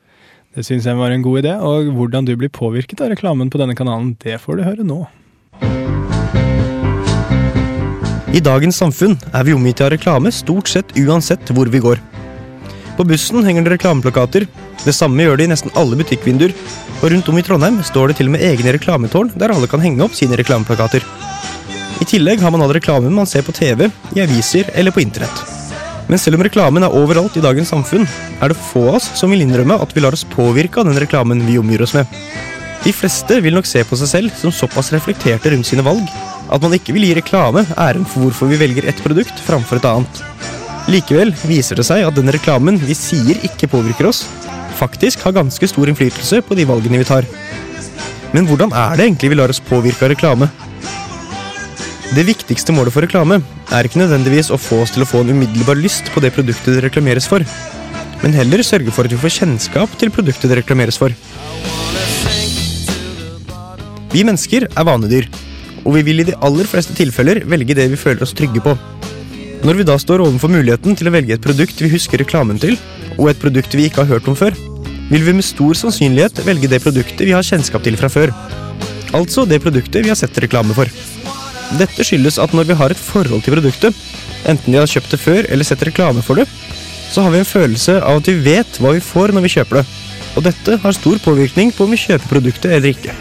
Det 0.56 0.64
syns 0.64 0.88
jeg 0.88 0.96
var 0.96 1.12
en 1.12 1.22
god 1.22 1.42
idé, 1.42 1.54
og 1.60 1.92
hvordan 1.94 2.26
du 2.26 2.34
blir 2.36 2.50
påvirket 2.52 3.02
av 3.04 3.12
reklamen 3.12 3.50
på 3.52 3.60
denne 3.60 3.76
kanalen, 3.78 4.14
det 4.24 4.40
får 4.40 4.58
du 4.58 4.66
høre 4.66 4.86
nå. 4.86 5.02
I 8.28 8.40
dagens 8.44 8.76
samfunn 8.80 9.16
er 9.32 9.44
vi 9.46 9.54
omgitt 9.56 9.80
av 9.84 9.92
reklame 9.92 10.32
stort 10.32 10.68
sett 10.68 10.96
uansett 11.00 11.52
hvor 11.56 11.68
vi 11.72 11.80
går. 11.84 12.00
På 12.98 13.06
bussen 13.06 13.44
henger 13.46 13.64
det 13.64 13.76
reklameplakater. 13.76 14.48
Det 14.82 14.94
samme 14.94 15.22
gjør 15.22 15.38
det 15.38 15.46
i 15.46 15.52
nesten 15.52 15.72
alle 15.78 15.96
butikkvinduer. 16.00 16.54
Og 16.98 17.12
rundt 17.12 17.28
om 17.30 17.38
i 17.38 17.44
Trondheim 17.46 17.78
står 17.86 18.10
det 18.10 18.18
til 18.18 18.30
og 18.30 18.34
med 18.34 18.44
egne 18.46 18.74
reklametårn 18.74 19.30
der 19.38 19.54
alle 19.54 19.70
kan 19.70 19.84
henge 19.84 20.02
opp 20.06 20.16
sine 20.18 20.38
reklameplakater. 20.40 21.06
I 22.02 22.08
tillegg 22.08 22.42
har 22.42 22.54
man 22.54 22.64
all 22.64 22.74
reklamen 22.74 23.14
man 23.14 23.26
ser 23.30 23.46
på 23.46 23.54
TV, 23.54 23.88
i 24.14 24.24
aviser 24.24 24.70
eller 24.74 24.94
på 24.94 25.02
internett. 25.02 25.57
Men 26.08 26.20
selv 26.20 26.38
om 26.38 26.44
reklamen 26.44 26.84
er 26.84 26.94
overalt 26.96 27.36
i 27.36 27.44
dagens 27.44 27.70
samfunn, 27.72 28.06
er 28.40 28.50
det 28.52 28.60
få 28.70 28.86
av 28.88 28.98
oss 28.98 29.10
som 29.18 29.32
vil 29.32 29.44
innrømme 29.44 29.76
at 29.76 29.92
vi 29.94 30.04
lar 30.04 30.16
oss 30.16 30.24
påvirke 30.28 30.80
av 30.80 30.88
den 30.88 31.00
reklamen 31.00 31.44
vi 31.46 31.58
omgir 31.60 31.84
oss 31.84 31.94
med. 31.96 32.08
De 32.84 32.94
fleste 32.94 33.40
vil 33.44 33.56
nok 33.58 33.66
se 33.68 33.82
på 33.84 33.98
seg 34.00 34.08
selv 34.08 34.36
som 34.38 34.54
såpass 34.54 34.92
reflekterte 34.94 35.52
rundt 35.52 35.68
sine 35.68 35.84
valg 35.84 36.08
at 36.48 36.62
man 36.64 36.72
ikke 36.76 36.94
vil 36.96 37.04
gi 37.08 37.16
reklame 37.18 37.64
æren 37.76 38.06
for 38.08 38.24
hvorfor 38.24 38.48
vi 38.48 38.60
velger 38.60 38.88
ett 38.88 39.02
produkt 39.04 39.42
framfor 39.44 39.80
et 39.80 39.88
annet. 39.88 40.22
Likevel 40.88 41.34
viser 41.44 41.76
det 41.76 41.84
seg 41.84 42.06
at 42.06 42.16
den 42.16 42.32
reklamen 42.32 42.78
vi 42.80 42.96
sier 42.96 43.42
ikke 43.44 43.68
påvirker 43.68 44.08
oss, 44.08 44.22
faktisk 44.78 45.26
har 45.26 45.36
ganske 45.36 45.68
stor 45.68 45.90
innflytelse 45.90 46.40
på 46.46 46.56
de 46.56 46.64
valgene 46.70 47.02
vi 47.02 47.08
tar. 47.08 47.28
Men 48.32 48.48
hvordan 48.48 48.72
er 48.72 48.96
det 48.96 49.08
egentlig 49.08 49.34
vi 49.34 49.40
lar 49.40 49.52
oss 49.52 49.60
påvirke 49.64 50.06
av 50.06 50.14
reklame? 50.14 50.48
Det 52.08 52.22
viktigste 52.24 52.72
målet 52.72 52.94
for 52.94 53.04
reklame 53.04 53.36
er 53.76 53.84
ikke 53.84 54.00
nødvendigvis 54.00 54.48
å 54.54 54.56
få 54.56 54.78
oss 54.80 54.94
til 54.94 55.04
å 55.04 55.08
få 55.08 55.20
en 55.20 55.34
umiddelbar 55.34 55.76
lyst 55.76 56.06
på 56.14 56.22
det 56.24 56.30
produktet 56.32 56.78
det 56.78 56.86
reklameres 56.86 57.26
for, 57.28 57.44
men 58.22 58.32
heller 58.32 58.62
sørge 58.64 58.94
for 58.94 59.04
at 59.04 59.12
vi 59.12 59.20
får 59.20 59.34
kjennskap 59.34 59.92
til 60.00 60.12
produktet 60.14 60.48
det 60.48 60.56
reklameres 60.62 60.96
for. 60.96 61.12
Vi 64.14 64.24
mennesker 64.24 64.64
er 64.70 64.88
vanedyr, 64.88 65.28
og 65.84 65.98
vi 65.98 66.04
vil 66.06 66.24
i 66.24 66.26
de 66.30 66.38
aller 66.48 66.70
fleste 66.70 66.96
tilfeller 66.96 67.42
velge 67.44 67.76
det 67.76 67.90
vi 67.92 68.00
føler 68.00 68.24
oss 68.24 68.32
trygge 68.32 68.64
på. 68.64 68.72
Når 69.68 69.82
vi 69.82 69.88
da 69.90 69.98
står 70.00 70.24
overfor 70.24 70.54
muligheten 70.54 70.96
til 70.96 71.10
å 71.10 71.12
velge 71.12 71.36
et 71.36 71.44
produkt 71.44 71.84
vi 71.84 71.92
husker 71.92 72.24
reklamen 72.24 72.56
til, 72.62 72.78
og 73.18 73.28
et 73.34 73.42
produkt 73.42 73.76
vi 73.76 73.84
ikke 73.90 74.06
har 74.06 74.16
hørt 74.16 74.32
om 74.32 74.38
før, 74.38 74.56
vil 75.12 75.28
vi 75.28 75.36
med 75.36 75.44
stor 75.44 75.76
sannsynlighet 75.76 76.40
velge 76.48 76.72
det 76.72 76.80
produktet 76.84 77.28
vi 77.28 77.36
har 77.36 77.44
kjennskap 77.44 77.84
til 77.84 78.00
fra 78.00 78.08
før. 78.08 78.32
Altså 79.12 79.44
det 79.48 79.60
produktet 79.60 80.00
vi 80.04 80.12
har 80.14 80.16
sett 80.20 80.40
reklame 80.40 80.72
for. 80.76 80.88
Dette 81.76 82.04
skyldes 82.06 82.38
at 82.40 82.54
når 82.56 82.70
vi 82.70 82.76
har 82.80 82.92
et 82.92 83.00
forhold 83.00 83.44
til 83.44 83.58
produktet, 83.58 83.96
enten 84.48 84.72
vi 84.72 84.80
har 84.80 84.88
kjøpt 84.88 85.12
det 85.12 85.20
før 85.20 85.48
eller 85.52 85.68
sett 85.68 85.84
reklame 85.84 86.24
for 86.24 86.40
det, 86.40 86.48
så 87.12 87.24
har 87.24 87.32
vi 87.34 87.42
en 87.42 87.48
følelse 87.48 87.98
av 88.00 88.20
at 88.20 88.28
vi 88.30 88.38
vet 88.44 88.80
hva 88.80 88.94
vi 88.96 89.04
får 89.04 89.34
når 89.36 89.44
vi 89.44 89.54
kjøper 89.58 89.80
det. 89.80 89.86
Og 90.36 90.44
dette 90.46 90.76
har 90.82 90.96
stor 90.96 91.20
påvirkning 91.24 91.72
på 91.74 91.84
om 91.84 91.92
vi 91.92 92.00
kjøper 92.00 92.30
produktet 92.30 92.72
eller 92.72 92.92
ikke. 92.94 93.16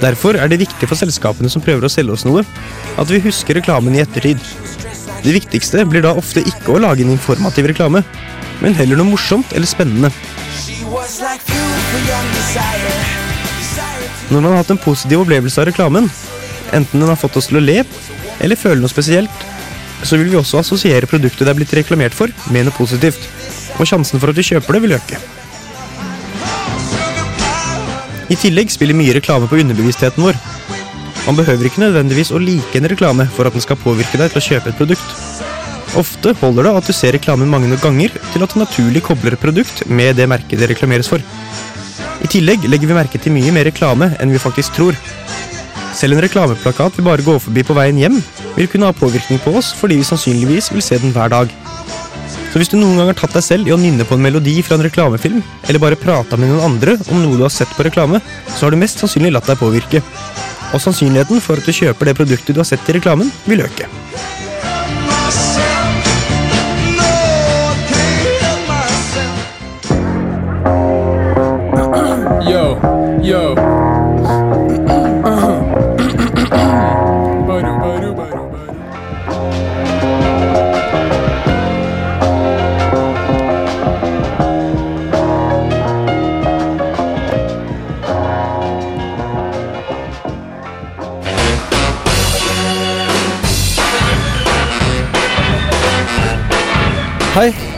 Derfor 0.00 0.38
er 0.40 0.48
det 0.48 0.62
viktig 0.62 0.88
for 0.88 0.98
selskapene 0.98 1.50
som 1.52 1.62
prøver 1.64 1.84
å 1.84 1.92
selge 1.92 2.14
oss 2.14 2.24
noe, 2.24 2.44
at 2.98 3.10
vi 3.10 3.20
husker 3.24 3.58
reklamen 3.58 3.96
i 3.96 4.02
ettertid. 4.04 4.40
Det 5.20 5.34
viktigste 5.36 5.84
blir 5.88 6.04
da 6.06 6.14
ofte 6.16 6.40
ikke 6.46 6.74
å 6.74 6.80
lage 6.80 7.04
en 7.04 7.12
informativ 7.12 7.68
reklame, 7.68 8.02
men 8.62 8.76
heller 8.76 9.00
noe 9.00 9.10
morsomt 9.12 9.52
eller 9.52 9.68
spennende. 9.68 10.12
Når 14.30 14.40
man 14.40 14.50
har 14.52 14.60
hatt 14.62 14.72
en 14.72 14.80
positiv 14.80 15.24
opplevelse 15.24 15.60
av 15.60 15.68
reklamen, 15.68 16.08
enten 16.76 17.02
den 17.02 17.10
har 17.10 17.18
fått 17.20 17.36
oss 17.40 17.50
til 17.50 17.60
å 17.60 17.64
le 17.64 17.82
eller 18.40 18.58
føle 18.58 18.80
noe 18.80 18.92
spesielt, 18.92 19.44
så 20.02 20.16
vil 20.16 20.30
vi 20.32 20.38
også 20.40 20.62
assosiere 20.62 21.08
produktet 21.10 21.44
det 21.44 21.52
er 21.52 21.58
blitt 21.58 21.74
reklamert 21.76 22.16
for, 22.16 22.32
med 22.54 22.66
noe 22.66 22.76
positivt. 22.76 23.26
Og 23.78 23.88
sjansen 23.88 24.20
for 24.20 24.32
at 24.32 24.38
vi 24.38 24.46
kjøper 24.52 24.76
det, 24.76 24.82
vil 24.84 24.96
øke. 24.96 25.20
I 28.30 28.38
tillegg 28.38 28.70
spiller 28.70 28.96
mye 28.96 29.16
reklame 29.16 29.48
på 29.50 29.58
underbevisstheten 29.60 30.22
vår. 30.24 30.38
Man 31.26 31.36
behøver 31.36 31.66
ikke 31.68 31.82
nødvendigvis 31.82 32.30
å 32.32 32.40
like 32.40 32.78
en 32.78 32.88
reklame 32.88 33.26
for 33.34 33.48
at 33.48 33.56
den 33.56 33.64
skal 33.64 33.78
påvirke 33.80 34.20
deg 34.20 34.32
til 34.32 34.40
å 34.40 34.46
kjøpe 34.46 34.72
et 34.72 34.78
produkt. 34.78 35.16
Ofte 35.98 36.32
holder 36.38 36.68
det 36.68 36.74
at 36.78 36.86
du 36.86 36.94
ser 36.94 37.16
reklamen 37.16 37.50
mange 37.50 37.76
ganger 37.82 38.14
til 38.30 38.44
at 38.44 38.54
du 38.54 38.60
naturlig 38.60 39.02
kobler 39.02 39.34
et 39.34 39.42
produkt 39.42 39.82
med 39.90 40.16
det 40.16 40.28
merket 40.30 40.62
det 40.62 40.70
reklameres 40.70 41.10
for. 41.10 41.24
I 42.20 42.30
tillegg 42.30 42.68
legger 42.70 42.90
vi 42.90 42.96
merke 42.96 43.18
til 43.18 43.34
mye 43.34 43.52
mer 43.54 43.66
reklame 43.66 44.12
enn 44.22 44.30
vi 44.30 44.40
faktisk 44.42 44.76
tror. 44.76 44.98
Selv 45.96 46.16
en 46.16 46.22
reklameplakat 46.22 46.98
vi 46.98 47.04
bare 47.06 47.24
går 47.26 47.40
forbi 47.42 47.64
på 47.66 47.74
veien 47.76 47.98
hjem, 47.98 48.20
vil 48.56 48.68
kunne 48.70 48.88
ha 48.88 48.96
påvirkning 48.96 49.40
på 49.42 49.54
oss 49.58 49.72
fordi 49.76 49.98
vi 50.00 50.06
sannsynligvis 50.06 50.70
vil 50.74 50.84
se 50.84 50.98
den 51.02 51.14
hver 51.16 51.32
dag. 51.32 51.52
Så 52.50 52.58
hvis 52.58 52.70
du 52.70 52.76
noen 52.80 52.98
gang 52.98 53.12
har 53.12 53.18
tatt 53.18 53.34
deg 53.36 53.46
selv 53.46 53.68
i 53.68 53.74
å 53.74 53.78
nynne 53.78 54.06
på 54.06 54.16
en 54.18 54.24
melodi 54.24 54.56
fra 54.66 54.74
en 54.74 54.82
reklamefilm, 54.82 55.38
eller 55.68 55.82
bare 55.82 55.98
prata 55.98 56.38
med 56.38 56.50
noen 56.50 56.66
andre 56.66 56.96
om 57.06 57.22
noe 57.22 57.38
du 57.38 57.44
har 57.46 57.54
sett 57.54 57.70
på 57.76 57.86
reklame, 57.86 58.18
så 58.50 58.66
har 58.66 58.74
du 58.74 58.80
mest 58.80 58.98
sannsynlig 59.02 59.30
latt 59.36 59.46
deg 59.50 59.60
påvirke. 59.60 60.02
Og 60.74 60.82
sannsynligheten 60.82 61.42
for 61.42 61.62
at 61.62 61.66
du 61.66 61.74
kjøper 61.74 62.10
det 62.10 62.18
produktet 62.18 62.56
du 62.56 62.62
har 62.62 62.68
sett 62.68 62.90
i 62.90 62.98
reklamen, 62.98 63.30
vil 63.46 63.62
øke. 63.66 63.86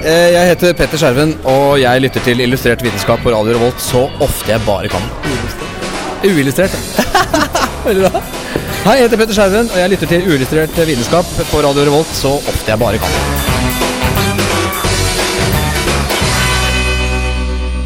Jeg 0.02 0.48
heter 0.50 0.72
Petter 0.78 0.98
Skjerven, 0.98 1.34
og 1.46 1.76
jeg 1.80 2.02
lytter 2.02 2.24
til 2.26 2.42
Illustrert 2.42 2.82
vitenskap 2.82 3.22
på 3.22 3.30
Radio 3.34 3.54
Revolt 3.54 3.82
så 3.82 4.08
ofte 4.24 4.50
jeg 4.50 4.64
bare 4.66 4.90
kan. 4.90 5.04
Uillustrert. 6.26 6.74
Veldig 7.86 8.08
bra. 8.08 8.22
Hei, 8.82 8.96
jeg 8.98 9.06
heter 9.06 9.20
Petter 9.20 9.38
Skjerven, 9.38 9.70
og 9.70 9.78
jeg 9.78 9.94
lytter 9.94 10.10
til 10.14 10.26
Uillustrert 10.32 10.82
vitenskap 10.90 11.36
på 11.52 11.62
Radio 11.68 11.86
Revolt 11.86 12.18
så 12.18 12.34
ofte 12.40 12.74
jeg 12.74 12.82
bare 12.82 13.02
kan. 13.02 13.31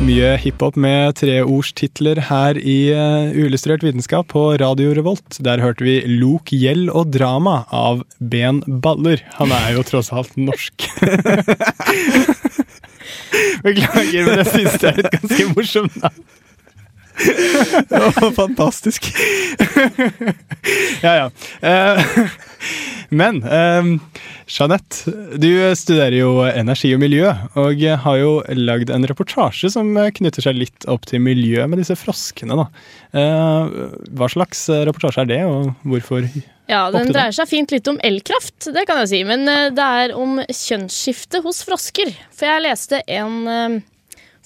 Mye 0.07 0.37
hiphop 0.39 0.77
med 0.79 1.17
treordstitler 1.19 2.21
her 2.29 2.59
i 2.61 2.77
uh, 2.95 3.33
Uillustrert 3.35 3.83
vitenskap 3.83 4.29
på 4.31 4.45
Radio 4.63 4.93
Revolt. 4.95 5.41
Der 5.43 5.59
hørte 5.59 5.83
vi 5.83 5.97
Lok, 6.07 6.53
gjeld 6.55 6.93
og 6.95 7.11
drama 7.17 7.65
av 7.75 8.05
Ben 8.21 8.61
Baller. 8.67 9.25
Han 9.41 9.51
er 9.51 9.73
jo 9.75 9.83
tross 9.89 10.13
alt 10.15 10.37
norsk. 10.39 10.87
Beklager, 13.67 14.29
men 14.29 14.43
jeg 14.45 14.49
syns 14.53 14.79
det 14.79 14.93
er 14.93 15.03
et 15.03 15.13
ganske 15.17 15.49
morsomt 15.57 15.99
navn. 16.05 16.23
Å, 17.97 18.31
fantastisk. 18.37 19.09
ja, 21.05 21.13
ja. 21.17 21.27
Eh, 21.61 22.03
men 23.09 23.41
eh, 23.43 23.89
Jeanette, 24.51 25.13
du 25.41 25.51
studerer 25.79 26.19
jo 26.19 26.33
energi 26.47 26.93
og 26.95 27.01
miljø, 27.03 27.31
og 27.59 27.83
har 28.05 28.19
jo 28.21 28.35
lagd 28.59 28.93
en 28.95 29.07
reportasje 29.09 29.73
som 29.75 29.95
knytter 29.95 30.45
seg 30.45 30.59
litt 30.61 30.89
opp 30.91 31.09
til 31.09 31.23
miljø 31.25 31.67
med 31.71 31.83
disse 31.83 31.97
froskene. 31.99 32.59
Da. 32.59 32.69
Eh, 33.17 33.73
hva 34.17 34.31
slags 34.33 34.69
reportasje 34.89 35.25
er 35.25 35.33
det, 35.33 35.43
og 35.49 35.73
hvorfor? 35.87 36.29
Ja, 36.67 36.89
Den 36.91 37.13
dreier 37.15 37.35
seg 37.35 37.47
fint 37.47 37.71
litt 37.71 37.87
om 37.87 38.01
elkraft, 38.05 38.73
det 38.75 38.89
kan 38.89 38.99
jeg 39.05 39.13
si. 39.13 39.21
Men 39.27 39.47
det 39.47 39.91
er 40.03 40.17
om 40.19 40.41
kjønnsskifte 40.43 41.41
hos 41.45 41.63
frosker. 41.67 42.11
For 42.35 42.51
jeg 42.51 42.65
leste 42.67 43.05
en 43.07 43.85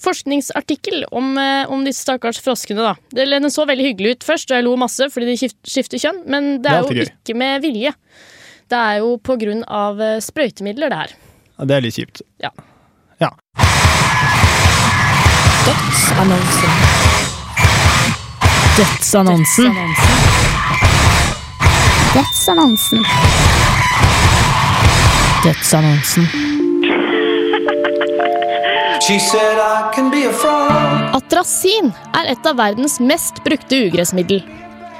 forskningsartikkel 0.01 1.05
om, 1.11 1.37
eh, 1.37 1.69
om 1.71 1.83
disse 1.85 2.01
stakkars 2.05 2.39
froskene. 2.41 2.81
da. 2.81 2.95
Det, 3.13 3.27
den 3.29 3.51
så 3.53 3.65
veldig 3.69 3.85
hyggelig 3.91 4.15
ut 4.17 4.23
først, 4.27 4.51
og 4.51 4.57
jeg 4.57 4.65
lo 4.67 4.75
masse 4.81 5.07
fordi 5.13 5.31
de 5.31 5.49
skifter 5.67 6.01
kjønn. 6.01 6.23
Men 6.25 6.51
det 6.61 6.69
Det 6.69 6.71
er 6.71 6.77
er, 6.77 7.03
jo 7.05 7.09
ikke 7.11 7.37
med 7.37 7.61
vilje. 7.61 7.93
Det 8.71 8.77
er 8.79 8.97
jo 9.03 9.17
på 9.17 9.37
grunn 9.39 9.63
av 9.67 9.99
eh, 10.01 10.19
sprøytemidler, 10.23 10.89
det 10.89 10.97
her. 10.97 11.15
Ja, 11.59 11.65
det 11.65 11.75
er 11.77 11.81
litt 11.85 11.95
kjipt. 11.99 12.21
Ja. 12.41 12.49
Ja. 13.21 13.29
Dødsannonsen. 15.65 16.71
Dødsannonsen. 18.77 19.75
Dødsannonsen. 22.15 23.05
Dødsannonsen. 25.43 26.50
Atrasin 31.17 31.87
er 32.13 32.27
et 32.29 32.45
av 32.45 32.59
verdens 32.59 32.99
mest 33.01 33.39
brukte 33.41 33.79
ugressmiddel. 33.87 34.43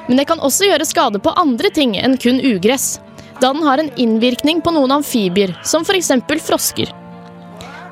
Men 0.08 0.18
det 0.18 0.26
kan 0.26 0.42
også 0.42 0.66
gjøre 0.66 0.88
skade 0.90 1.22
på 1.22 1.34
andre 1.38 1.70
ting 1.70 1.94
enn 2.00 2.18
kun 2.18 2.40
ugress, 2.42 2.96
da 3.38 3.52
den 3.54 3.62
har 3.62 3.78
en 3.78 3.92
innvirkning 4.02 4.64
på 4.66 4.74
noen 4.74 4.96
amfibier, 4.96 5.54
som 5.62 5.86
f.eks. 5.86 6.10
frosker. 6.48 6.90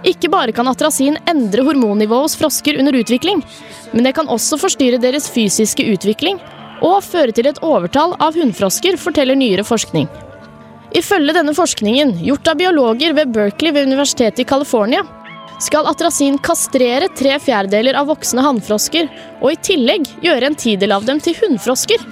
Ikke 0.09 0.31
bare 0.33 0.55
kan 0.55 0.71
atrasin 0.71 1.19
endre 1.29 1.67
hormonnivået 1.67 2.25
hos 2.25 2.37
frosker 2.41 2.79
under 2.81 2.97
utvikling, 2.97 3.43
men 3.93 4.09
det 4.09 4.15
kan 4.17 4.33
også 4.33 4.57
forstyrre 4.57 4.97
deres 5.03 5.29
fysiske 5.29 5.85
utvikling 5.93 6.41
og 6.81 7.03
føre 7.05 7.37
til 7.37 7.51
et 7.51 7.61
overtall 7.61 8.17
av 8.17 8.33
hunnfrosker, 8.33 8.97
forteller 8.97 9.37
nyere 9.37 9.67
forskning. 9.67 10.09
Ifølge 10.97 11.37
denne 11.37 11.53
forskningen, 11.53 12.17
gjort 12.25 12.49
av 12.49 12.57
biologer 12.57 13.13
ved 13.13 13.29
Berkeley 13.35 13.75
ved 13.75 13.91
Universitetet 13.91 14.41
i 14.41 14.49
California, 14.49 15.05
skal 15.59 15.87
atrasin 15.87 16.37
kastrere 16.37 17.09
tre 17.17 17.35
fjerdedeler 17.39 17.97
av 17.99 18.07
voksne 18.09 18.43
hannfrosker, 18.43 19.09
og 19.41 19.51
i 19.53 19.59
tillegg 19.69 20.07
gjøre 20.23 20.49
en 20.49 20.57
tidel 20.59 20.95
av 20.95 21.05
dem 21.07 21.19
til 21.23 21.35
hunnfrosker. 21.41 22.03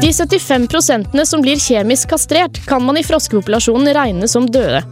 De 0.00 0.12
75 0.12 0.66
prosentene 0.68 1.26
som 1.26 1.44
blir 1.44 1.60
kjemisk 1.60 2.10
kastrert, 2.12 2.60
kan 2.68 2.84
man 2.84 2.98
i 2.98 3.04
froskepopulasjonen 3.06 3.94
regne 3.96 4.28
som 4.28 4.48
døde, 4.50 4.82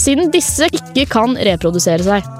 siden 0.00 0.32
disse 0.32 0.68
ikke 0.72 1.06
kan 1.10 1.36
reprodusere 1.36 2.04
seg. 2.06 2.32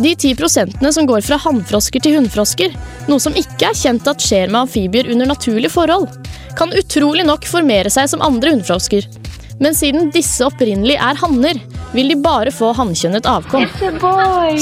De 0.00 0.14
ti 0.16 0.30
prosentene 0.32 0.88
som 0.96 1.04
går 1.04 1.20
fra 1.26 1.36
hannfrosker 1.42 2.00
til 2.00 2.16
hunnfrosker, 2.16 2.72
noe 3.10 3.20
som 3.20 3.34
ikke 3.36 3.68
er 3.68 3.76
kjent 3.76 4.06
at 4.08 4.22
skjer 4.24 4.48
med 4.48 4.62
amfibier 4.62 5.10
under 5.12 5.28
naturlige 5.28 5.74
forhold, 5.74 6.08
kan 6.58 6.72
utrolig 6.76 7.26
nok 7.28 7.46
formere 7.48 7.90
seg 7.92 8.08
som 8.12 8.24
andre 8.24 8.54
hunnfrosker. 8.54 9.06
Men 9.60 9.76
siden 9.76 10.08
disse 10.14 10.44
opprinnelig 10.46 10.96
er 10.96 11.18
hanner, 11.20 11.58
vil 11.92 12.08
de 12.08 12.16
bare 12.22 12.52
få 12.54 12.70
hannkjønnet 12.78 13.28
avkom. 13.28 13.66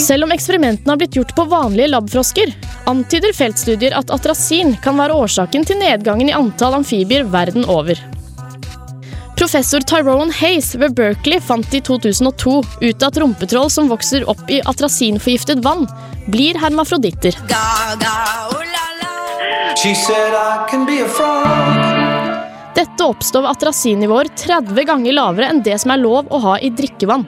Selv 0.01 0.27
om 0.27 0.35
eksperimentene 0.35 0.91
har 0.91 0.99
blitt 0.99 1.19
gjort 1.21 1.35
på 1.37 1.47
vanlige 1.53 1.93
labfrosker, 1.93 2.55
antyder 2.91 3.37
feltstudier 3.37 3.95
at 3.99 4.11
atrasin 4.15 4.75
kan 4.83 4.99
være 4.99 5.15
årsaken 5.15 5.67
til 5.69 5.79
nedgangen 5.83 6.33
i 6.33 6.37
antall 6.37 6.81
amfibier 6.81 7.29
verden 7.31 7.69
over. 7.71 8.01
Professor 9.39 9.85
Tyrone 9.87 10.35
Hayes 10.35 10.73
ved 10.75 10.97
Berkeley 10.99 11.39
fant 11.39 11.75
i 11.75 11.79
2002 11.85 12.57
ut 12.83 13.05
at 13.07 13.21
rumpetroll 13.23 13.71
som 13.71 13.87
vokser 13.93 14.27
opp 14.27 14.51
i 14.51 14.59
atrasinforgiftet 14.67 15.63
vann, 15.63 15.87
blir 16.27 16.59
hermafroditter. 16.59 17.39
She 17.49 18.68
Dette 22.75 23.05
oppstår 23.05 23.45
ved 23.45 23.51
atrasinnivåer 23.53 24.31
30 24.35 24.87
ganger 24.89 25.15
lavere 25.15 25.51
enn 25.53 25.61
det 25.63 25.77
som 25.79 25.93
er 25.95 26.01
lov 26.03 26.27
å 26.35 26.41
ha 26.43 26.57
i 26.59 26.71
drikkevann. 26.75 27.23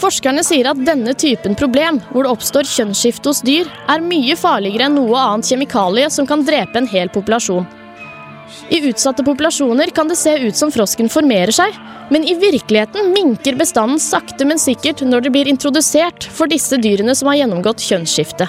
Forskerne 0.00 0.40
sier 0.46 0.70
at 0.70 0.80
denne 0.86 1.12
typen 1.12 1.52
problem, 1.58 2.00
hvor 2.14 2.24
det 2.24 2.32
oppstår 2.32 2.64
kjønnsskifte 2.64 3.28
hos 3.28 3.42
dyr, 3.44 3.68
er 3.92 4.00
mye 4.00 4.38
farligere 4.40 4.88
enn 4.88 4.96
noe 4.96 5.20
annet 5.20 5.52
kjemikalie 5.52 6.08
som 6.10 6.26
kan 6.26 6.46
drepe 6.48 6.80
en 6.80 6.88
hel 6.88 7.12
populasjon. 7.12 7.68
I 8.72 8.80
utsatte 8.88 9.24
populasjoner 9.26 9.92
kan 9.92 10.08
det 10.08 10.16
se 10.16 10.32
ut 10.46 10.56
som 10.56 10.72
frosken 10.72 11.12
formerer 11.12 11.52
seg, 11.52 11.76
men 12.08 12.24
i 12.24 12.38
virkeligheten 12.40 13.12
minker 13.12 13.60
bestanden 13.60 14.00
sakte, 14.00 14.48
men 14.48 14.60
sikkert 14.60 15.04
når 15.04 15.28
det 15.28 15.36
blir 15.36 15.52
introdusert 15.52 16.24
for 16.24 16.48
disse 16.48 16.80
dyrene 16.80 17.12
som 17.16 17.28
har 17.28 17.42
gjennomgått 17.42 17.84
kjønnsskifte. 17.84 18.48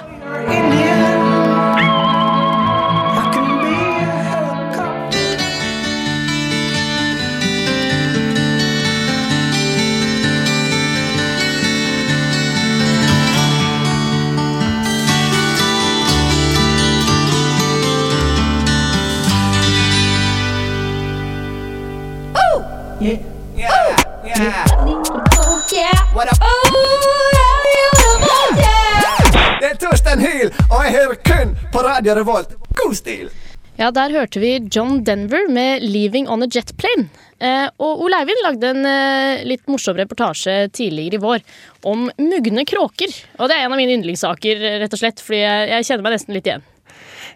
På 32.03 32.09
Radio 32.09 32.57
God 32.75 32.95
stil! 32.97 33.29
Ja, 33.77 33.89
Der 33.91 34.11
hørte 34.11 34.39
vi 34.39 34.59
John 34.71 35.03
Denver 35.03 35.49
med 35.49 35.81
'Leaving 35.81 36.27
on 36.27 36.43
a 36.43 36.47
Jet 36.51 36.73
Plane'. 36.77 37.07
Eh, 37.39 37.69
og 37.79 38.01
Ole 38.03 38.17
Eivind 38.19 38.43
lagde 38.43 38.69
en 38.69 38.85
eh, 38.85 39.43
litt 39.47 39.63
morsom 39.67 39.95
reportasje 39.95 40.69
tidligere 40.69 41.15
i 41.15 41.21
vår 41.23 41.39
om 41.83 42.11
mugne 42.17 42.65
kråker. 42.65 43.07
Og 43.39 43.47
det 43.47 43.55
er 43.55 43.65
en 43.65 43.71
av 43.71 43.79
mine 43.79 43.95
yndlingssaker, 43.95 44.59
rett 44.83 44.93
og 44.93 44.99
slett, 44.99 45.23
fordi 45.23 45.39
jeg, 45.39 45.69
jeg 45.71 45.87
kjenner 45.87 46.03
meg 46.03 46.15
nesten 46.17 46.35
litt 46.35 46.49
igjen. 46.51 46.65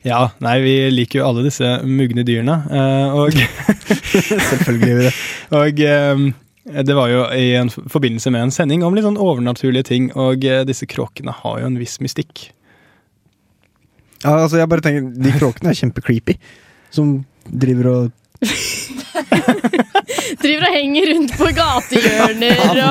Ja, 0.04 0.20
nei, 0.44 0.60
vi 0.62 0.76
liker 0.92 1.22
jo 1.22 1.30
alle 1.30 1.48
disse 1.48 1.80
mugne 1.88 2.28
dyrene, 2.28 2.60
eh, 2.68 3.16
og 3.16 3.40
Selvfølgelig 4.52 4.92
gjør 4.92 5.00
vi 5.00 5.08
det. 5.08 5.16
Og 5.62 5.82
eh, 5.88 6.84
det 6.84 7.00
var 7.00 7.08
jo 7.08 7.24
i 7.32 7.54
en 7.56 7.72
forbindelse 7.72 8.36
med 8.36 8.50
en 8.50 8.52
sending 8.52 8.84
om 8.84 8.96
litt 8.96 9.08
sånn 9.08 9.20
overnaturlige 9.20 9.88
ting, 9.94 10.12
og 10.12 10.44
eh, 10.44 10.66
disse 10.68 10.86
kråkene 10.92 11.32
har 11.32 11.62
jo 11.64 11.72
en 11.72 11.80
viss 11.80 12.02
mystikk. 12.04 12.50
Ja, 14.24 14.34
altså 14.44 14.58
jeg 14.62 14.70
bare 14.72 14.84
tenker, 14.86 15.10
De 15.24 15.34
kråkene 15.38 15.74
er 15.74 15.78
kjempecreepy. 15.82 16.38
Som 16.94 17.20
driver 17.48 17.92
og 17.94 18.12
Driver 20.38 20.68
og 20.68 20.74
henger 20.76 21.08
rundt 21.10 21.32
på 21.40 21.48
gatehjørner 21.58 22.60
er 22.68 22.82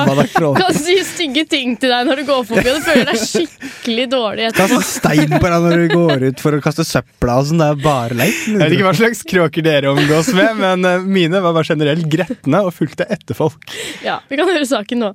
og 0.42 0.56
kan 0.58 0.74
si 0.74 0.96
stygge 1.06 1.44
ting 1.48 1.76
til 1.80 1.92
deg 1.92 2.08
når 2.08 2.20
du 2.20 2.24
går 2.28 2.42
forbi, 2.48 2.66
og 2.72 2.80
du 2.80 2.86
føler 2.86 3.06
deg 3.12 3.20
skikkelig 3.22 4.06
dårlig 4.12 4.46
etterpå. 4.48 4.66
kaster 4.74 4.88
stein 4.88 5.30
på 5.36 5.52
deg 5.52 5.66
når 5.66 5.76
du 5.78 5.86
går 5.94 6.26
ut 6.30 6.42
for 6.42 6.58
å 6.58 6.62
kaste 6.64 6.86
søpla 6.88 7.38
og 7.40 7.50
sånn. 7.50 7.62
Det 7.62 7.68
er 7.70 7.82
bare 7.84 8.18
leit. 8.18 8.40
Jeg 8.48 8.58
vet 8.62 8.76
ikke 8.78 8.88
hva 8.88 8.96
slags 8.98 9.22
kråker 9.30 9.66
dere 9.66 9.92
omgås 9.94 10.32
med, 10.36 10.50
men 10.62 10.88
eh, 10.90 11.06
mine 11.18 11.42
var 11.44 11.56
bare 11.56 11.70
generelt 11.70 12.06
gretne 12.12 12.64
og 12.66 12.74
fulgte 12.76 13.06
etter 13.06 13.38
folk. 13.38 13.62
Ja, 14.04 14.18
vi 14.26 14.40
kan 14.40 14.50
høre 14.50 14.66
saken 14.66 15.06
nå. 15.06 15.14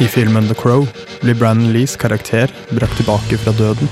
I 0.00 0.08
filmen 0.08 0.48
The 0.48 0.54
Crow 0.54 0.86
blir 1.20 1.34
Brandon 1.34 1.72
Lees 1.72 1.96
karakter 1.96 2.50
brakt 2.70 2.96
tilbake 2.96 3.38
fra 3.40 3.52
døden, 3.56 3.88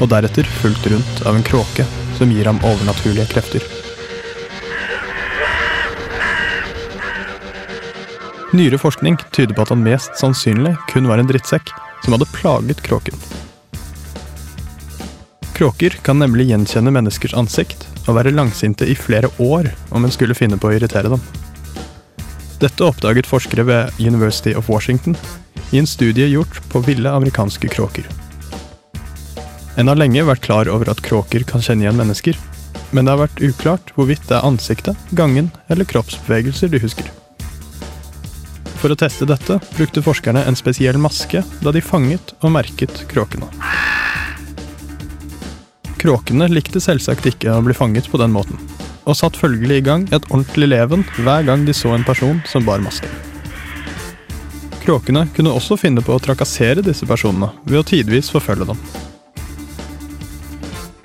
og 0.00 0.08
deretter 0.08 0.46
fulgt 0.62 0.86
rundt 0.88 1.20
av 1.28 1.36
en 1.36 1.44
kråke 1.44 1.84
som 2.16 2.32
gir 2.32 2.48
ham 2.48 2.60
overnaturlige 2.64 3.26
krefter. 3.34 3.66
Nyere 8.56 8.80
forskning 8.80 9.18
tyder 9.36 9.52
på 9.52 9.66
at 9.66 9.74
han 9.74 9.84
mest 9.84 10.16
sannsynlig 10.16 10.72
kun 10.88 11.10
var 11.10 11.20
en 11.20 11.28
drittsekk 11.28 11.74
som 12.06 12.16
hadde 12.16 12.30
plaget 12.32 12.80
kråken. 12.86 13.20
Kråker 15.58 15.98
kan 16.06 16.22
nemlig 16.22 16.48
gjenkjenne 16.48 16.94
menneskers 16.94 17.36
ansikt 17.36 17.84
og 18.06 18.16
være 18.16 18.32
langsinte 18.32 18.88
i 18.88 18.96
flere 18.96 19.28
år 19.42 19.68
om 19.92 20.08
en 20.08 20.14
skulle 20.14 20.38
finne 20.38 20.56
på 20.56 20.70
å 20.70 20.78
irritere 20.78 21.12
dem. 21.12 21.20
Dette 22.58 22.82
oppdaget 22.82 23.28
forskere 23.30 23.62
ved 23.68 24.00
University 24.02 24.50
of 24.58 24.68
Washington 24.70 25.14
i 25.70 25.78
en 25.78 25.86
studie 25.86 26.26
gjort 26.26 26.58
på 26.72 26.80
ville 26.82 27.10
amerikanske 27.10 27.68
kråker. 27.70 28.06
En 29.78 29.86
har 29.86 29.98
lenge 29.98 30.24
vært 30.26 30.42
klar 30.42 30.70
over 30.72 30.90
at 30.90 31.02
kråker 31.06 31.44
kan 31.46 31.62
kjenne 31.62 31.86
igjen 31.86 32.00
mennesker, 32.00 32.38
men 32.90 33.06
det 33.06 33.14
har 33.14 33.20
vært 33.20 33.42
uklart 33.46 33.92
hvorvidt 33.94 34.26
det 34.26 34.40
er 34.40 34.48
ansiktet, 34.48 34.98
gangen 35.14 35.52
eller 35.70 35.86
kroppsbevegelser 35.86 36.72
de 36.72 36.82
husker. 36.82 37.06
For 38.82 38.90
å 38.90 38.98
teste 38.98 39.26
dette 39.26 39.60
brukte 39.76 40.02
forskerne 40.02 40.42
en 40.46 40.58
spesiell 40.58 40.98
maske 40.98 41.44
da 41.62 41.74
de 41.74 41.82
fanget 41.82 42.34
og 42.40 42.56
merket 42.58 43.04
kråkene. 43.10 43.46
Kråkene 45.98 46.50
likte 46.50 46.82
selvsagt 46.82 47.26
ikke 47.26 47.54
å 47.54 47.62
bli 47.62 47.74
fanget 47.74 48.10
på 48.10 48.18
den 48.18 48.34
måten, 48.34 48.58
og 49.08 49.16
satt 49.16 49.38
følgelig 49.40 49.80
i 49.80 49.86
gang 49.86 50.04
et 50.12 50.26
ordentlig 50.28 50.68
leven 50.68 51.04
hver 51.24 51.46
gang 51.48 51.64
de 51.66 51.74
så 51.76 51.94
en 51.96 52.06
person 52.06 52.42
som 52.48 52.66
bar 52.68 52.82
maske. 52.84 53.08
Kråkene 54.84 55.26
kunne 55.36 55.52
også 55.52 55.76
finne 55.80 56.04
på 56.04 56.14
å 56.14 56.22
trakassere 56.22 56.84
disse 56.84 57.08
personene 57.08 57.50
ved 57.64 57.80
å 57.80 57.86
tidvis 57.88 58.30
forfølge 58.32 58.70
dem. 58.70 58.80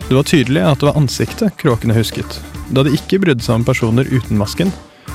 Det 0.07 0.15
var 0.15 0.27
tydelig 0.27 0.63
at 0.67 0.79
det 0.79 0.89
var 0.89 0.99
ansiktet 0.99 1.55
kråkene 1.59 1.95
husket, 1.95 2.39
da 2.75 2.83
de 2.85 2.93
ikke 2.95 3.21
brydde 3.23 3.43
seg 3.43 3.59
om 3.59 3.67
personer 3.67 4.07
uten 4.11 4.39
masken, 4.39 4.71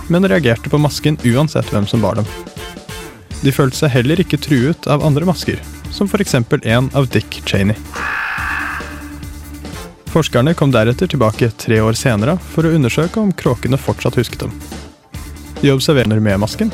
men 0.08 0.28
reagerte 0.28 0.72
på 0.72 0.80
masken 0.80 1.20
uansett 1.28 1.68
hvem 1.72 1.86
som 1.88 2.04
bar 2.04 2.18
dem. 2.18 2.28
De 3.44 3.52
følte 3.54 3.84
seg 3.84 3.92
heller 3.94 4.20
ikke 4.20 4.40
truet 4.42 4.88
av 4.90 5.04
andre 5.06 5.28
masker, 5.28 5.60
som 5.94 6.08
f.eks. 6.08 6.34
en 6.64 6.90
av 6.96 7.08
Dick 7.12 7.40
Cheney. 7.44 7.76
Forskerne 10.08 10.54
kom 10.56 10.70
deretter 10.72 11.06
tilbake 11.10 11.50
tre 11.60 11.80
år 11.84 11.96
senere 11.98 12.38
for 12.52 12.64
å 12.64 12.72
undersøke 12.72 13.20
om 13.20 13.32
kråkene 13.36 13.76
fortsatt 13.80 14.16
husket 14.16 14.46
dem. 14.46 14.54
De 15.60 15.72
observerer 15.74 16.20
med 16.22 16.40
masken, 16.40 16.72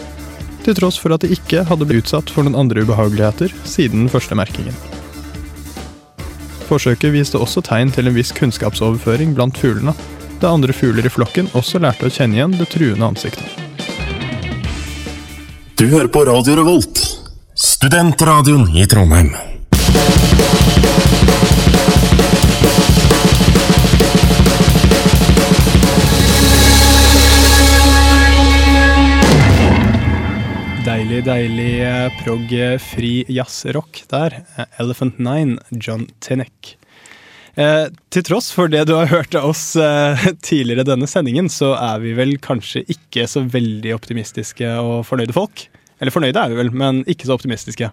til 0.65 0.77
tross 0.79 0.97
for 1.01 1.13
at 1.15 1.25
de 1.25 1.33
ikke 1.35 1.65
hadde 1.69 1.87
blitt 1.89 2.05
utsatt 2.07 2.31
for 2.31 2.47
noen 2.47 2.57
andre 2.63 2.85
ubehageligheter 2.85 3.53
siden 3.69 4.05
den 4.05 4.13
første 4.13 4.37
merkingen. 4.39 4.77
Forsøket 6.69 7.13
viste 7.13 7.41
også 7.41 7.61
tegn 7.65 7.91
til 7.93 8.09
en 8.09 8.17
viss 8.17 8.33
kunnskapsoverføring 8.37 9.35
blant 9.37 9.59
fuglene, 9.61 9.93
da 10.41 10.55
andre 10.55 10.73
fugler 10.77 11.05
i 11.05 11.13
flokken 11.13 11.51
også 11.59 11.81
lærte 11.83 12.09
å 12.09 12.13
kjenne 12.13 12.39
igjen 12.39 12.57
det 12.59 12.71
truende 12.73 13.11
ansiktet. 13.13 13.61
Du 15.75 15.89
hører 15.91 16.09
på 16.09 16.23
Radio 16.25 16.57
Revolt, 16.61 17.03
studentradioen 17.59 18.71
i 18.79 18.87
Trondheim. 18.89 19.35
Deilig, 31.05 31.27
deilig 31.27 31.73
eh, 31.85 32.15
prog 32.23 32.53
eh, 32.57 32.79
fri 32.81 33.11
jazzrock 33.29 33.99
der. 34.09 34.39
Eh, 34.57 34.65
Elephant 34.81 35.19
Nine, 35.21 35.59
John 35.69 36.07
Tinnick. 36.25 36.79
Eh, 37.61 37.91
til 38.09 38.25
tross 38.25 38.49
for 38.49 38.73
det 38.73 38.87
du 38.89 38.95
har 38.97 39.11
hørt 39.11 39.37
av 39.37 39.51
oss 39.51 39.67
eh, 39.77 40.25
tidligere 40.49 40.87
denne 40.89 41.05
sendingen, 41.05 41.51
så 41.53 41.75
er 41.77 42.01
vi 42.01 42.15
vel 42.17 42.33
kanskje 42.41 42.87
ikke 42.89 43.27
så 43.29 43.43
veldig 43.45 43.93
optimistiske 43.99 44.71
og 44.81 45.05
fornøyde 45.05 45.37
folk. 45.37 45.67
Eller 46.01 46.15
fornøyde 46.15 46.41
er 46.41 46.55
vi 46.55 46.61
vel, 46.63 46.73
men 46.73 47.05
ikke 47.05 47.29
så 47.29 47.37
optimistiske. 47.37 47.93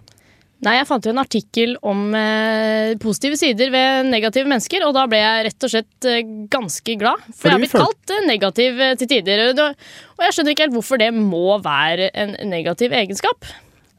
Nei, 0.62 0.76
jeg 0.78 0.86
fant 0.86 1.02
jo 1.08 1.10
en 1.10 1.18
artikkel 1.18 1.72
om 1.90 2.12
eh, 2.14 2.92
positive 3.02 3.34
sider 3.40 3.72
ved 3.74 4.06
negative 4.12 4.46
mennesker, 4.46 4.84
og 4.86 4.92
da 4.94 5.08
ble 5.10 5.18
jeg 5.18 5.46
rett 5.48 5.66
og 5.66 5.72
slett 5.72 6.06
eh, 6.06 6.20
ganske 6.52 6.94
glad. 7.00 7.24
For 7.34 7.48
Fordi 7.48 7.50
jeg 7.50 7.56
har 7.56 7.62
blitt 7.64 7.74
kalt 7.82 8.14
eh, 8.14 8.26
negativ 8.30 8.78
eh, 8.86 8.92
til 9.00 9.10
tider. 9.10 9.42
Og 9.50 9.62
Og 9.66 10.22
jeg 10.28 10.36
skjønner 10.36 10.54
ikke 10.54 10.66
helt 10.68 10.76
hvorfor 10.76 11.02
det 11.02 11.10
må 11.16 11.56
være 11.64 12.12
en 12.14 12.36
negativ 12.52 12.94
egenskap. 12.94 13.48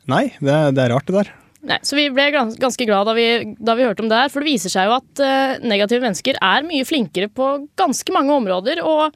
Nei, 0.08 0.30
det, 0.40 0.56
det 0.78 0.86
er 0.86 0.94
rart, 0.96 1.08
det 1.12 1.18
der. 1.20 1.34
Nei, 1.68 1.78
Så 1.84 1.96
vi 2.00 2.08
ble 2.16 2.30
gans- 2.36 2.56
ganske 2.60 2.88
glad 2.88 3.08
da 3.12 3.14
vi, 3.20 3.28
da 3.60 3.76
vi 3.80 3.84
hørte 3.88 4.04
om 4.04 4.10
det 4.12 4.24
her, 4.24 4.32
for 4.32 4.44
det 4.44 4.54
viser 4.54 4.72
seg 4.72 4.88
jo 4.88 4.96
at 5.02 5.24
eh, 5.24 5.60
negative 5.68 6.04
mennesker 6.04 6.40
er 6.44 6.64
mye 6.68 6.88
flinkere 6.88 7.28
på 7.32 7.52
ganske 7.80 8.16
mange 8.16 8.36
områder, 8.40 8.80
og 8.88 9.12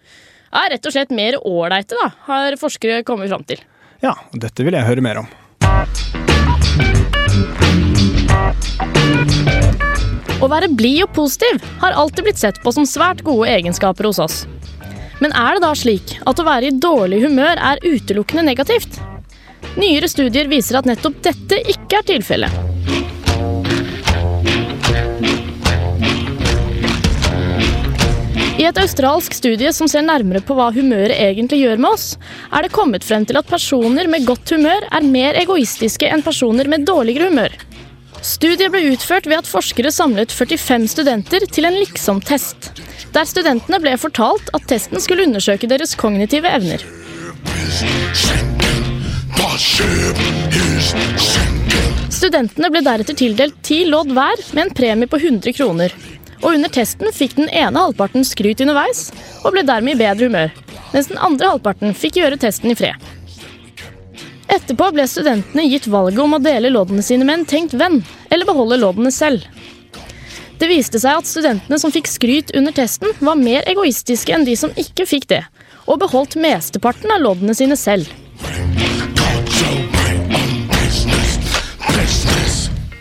er 0.51 0.71
rett 0.75 0.88
og 0.88 0.95
slett 0.95 1.15
mer 1.15 1.39
ålreite, 1.43 1.95
da, 1.95 2.12
har 2.27 2.60
forskere 2.60 3.03
kommet 3.07 3.31
fram 3.31 3.47
til. 3.47 3.63
Ja, 4.03 4.15
dette 4.36 4.67
vil 4.67 4.75
jeg 4.79 4.88
høre 4.88 5.03
mer 5.03 5.23
om. 5.23 5.36
Å 10.37 10.47
være 10.51 10.69
blid 10.69 11.01
og 11.07 11.13
positiv 11.17 11.63
har 11.81 11.97
alltid 11.97 12.27
blitt 12.27 12.41
sett 12.41 12.59
på 12.63 12.73
som 12.75 12.85
svært 12.85 13.23
gode 13.25 13.49
egenskaper 13.49 14.05
hos 14.09 14.19
oss. 14.21 14.37
Men 15.17 15.33
er 15.33 15.57
det 15.57 15.63
da 15.65 15.73
slik 15.73 16.13
at 16.29 16.37
å 16.37 16.45
være 16.45 16.69
i 16.69 16.77
dårlig 16.77 17.23
humør 17.25 17.57
er 17.57 17.81
utelukkende 17.81 18.45
negativt? 18.45 18.99
Nyere 19.77 20.09
studier 20.09 20.49
viser 20.49 20.77
at 20.77 20.89
nettopp 20.89 21.17
dette 21.25 21.61
ikke 21.73 22.01
er 22.01 22.09
tilfellet. 22.13 22.63
I 28.57 28.65
et 28.65 28.77
australsk 28.81 29.35
studie 29.37 29.69
som 29.73 29.89
ser 29.89 30.01
nærmere 30.05 30.41
på 30.41 30.55
hva 30.57 30.71
humøret 30.73 31.13
egentlig 31.13 31.59
gjør 31.61 31.81
med 31.81 31.91
oss, 31.93 32.05
er 32.49 32.65
det 32.65 32.73
kommet 32.73 33.05
frem 33.05 33.25
til 33.25 33.37
at 33.37 33.49
personer 33.49 34.09
med 34.09 34.25
godt 34.25 34.53
humør 34.53 34.85
er 34.89 35.05
mer 35.05 35.37
egoistiske 35.37 36.09
enn 36.09 36.25
personer 36.25 36.69
med 36.69 36.85
dårligere 36.89 37.29
humør. 37.29 37.53
Studiet 38.25 38.71
ble 38.73 38.82
utført 38.93 39.27
ved 39.30 39.41
at 39.41 39.49
forskere 39.49 39.91
samlet 39.93 40.34
45 40.34 40.88
studenter 40.89 41.45
til 41.53 41.67
en 41.69 41.77
liksom-test, 41.77 42.71
der 43.13 43.27
studentene 43.30 43.80
ble 43.82 43.93
fortalt 44.01 44.49
at 44.58 44.65
testen 44.69 45.01
skulle 45.03 45.27
undersøke 45.27 45.69
deres 45.69 45.95
kognitive 45.99 46.49
evner. 46.49 46.84
Studentene 52.17 52.71
ble 52.73 52.82
deretter 52.86 53.17
tildelt 53.17 53.58
ti 53.65 53.84
lodd 53.89 54.12
hver 54.15 54.41
med 54.53 54.63
en 54.65 54.73
premie 54.75 55.10
på 55.10 55.19
100 55.21 55.53
kroner. 55.58 55.93
Og 56.43 56.53
under 56.53 56.69
testen 56.73 57.13
fikk 57.13 57.38
den 57.38 57.49
ene 57.49 57.82
halvparten 57.82 58.25
skryt 58.27 58.62
underveis 58.62 59.08
og 59.43 59.53
ble 59.56 59.65
dermed 59.65 59.95
i 59.95 60.01
bedre 60.01 60.30
humør, 60.30 60.51
mens 60.93 61.10
den 61.10 61.21
andre 61.21 61.53
halvparten 61.53 61.95
fikk 61.97 62.19
gjøre 62.21 62.38
testen 62.41 62.73
i 62.73 62.77
fred. 62.77 62.97
Etterpå 64.47 64.91
ble 64.95 65.03
studentene 65.12 65.65
gitt 65.67 65.89
valget 65.91 66.21
om 66.23 66.38
å 66.38 66.39
dele 66.39 66.71
loddene 66.71 67.03
sine 67.03 67.27
med 67.27 67.41
en 67.41 67.47
tenkt 67.49 67.75
venn, 67.75 67.99
eller 68.31 68.47
beholde 68.47 68.79
loddene 68.79 69.12
selv. 69.12 69.43
Det 70.57 70.69
viste 70.71 71.01
seg 71.01 71.19
at 71.19 71.27
studentene 71.29 71.77
som 71.77 71.91
fikk 71.93 72.07
skryt 72.10 72.53
under 72.57 72.73
testen, 72.73 73.12
var 73.19 73.38
mer 73.38 73.67
egoistiske 73.69 74.33
enn 74.33 74.47
de 74.47 74.55
som 74.57 74.71
ikke 74.79 75.05
fikk 75.05 75.27
det, 75.29 75.43
og 75.86 75.99
beholdt 76.01 76.39
mesteparten 76.39 77.12
av 77.13 77.21
loddene 77.25 77.53
sine 77.57 77.77
selv. 77.77 78.07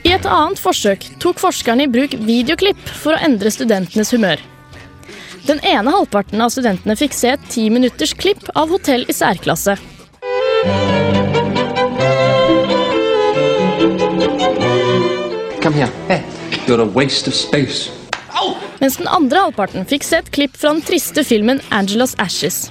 I 0.06 0.12
et 0.14 0.26
annet 0.30 0.60
forsøk 0.60 1.08
tok 1.22 1.40
forskerne 1.42 1.86
i 1.86 1.90
bruk 1.90 2.14
videoklipp 2.26 2.82
for 2.90 3.14
å 3.14 3.22
endre 3.26 3.50
studentenes 3.54 4.12
humør. 4.14 4.42
Den 5.46 5.62
ene 5.62 5.94
halvparten 5.94 6.42
av 6.42 6.50
studentene 6.50 6.98
fikk 6.98 7.14
se 7.14 7.34
et 7.36 7.50
ti 7.50 7.68
minutters 7.70 8.14
klipp 8.18 8.48
av 8.58 8.72
hotell 8.74 9.06
i 9.06 9.14
særklasse. 9.14 9.76
Here. 15.76 16.22
You're 16.66 16.82
a 16.82 16.90
waste 16.94 17.28
of 17.28 17.34
space. 17.34 17.90
Mens 18.78 18.96
den 18.96 19.08
andre 19.08 19.46
halvparten 19.46 19.86
fikk 19.88 20.04
se 20.04 20.20
et 20.20 20.32
klipp 20.34 20.56
fra 20.56 20.74
den 20.74 20.82
triste 20.84 21.24
filmen 21.24 21.60
Angelas 21.72 22.14
Ashes. 22.22 22.66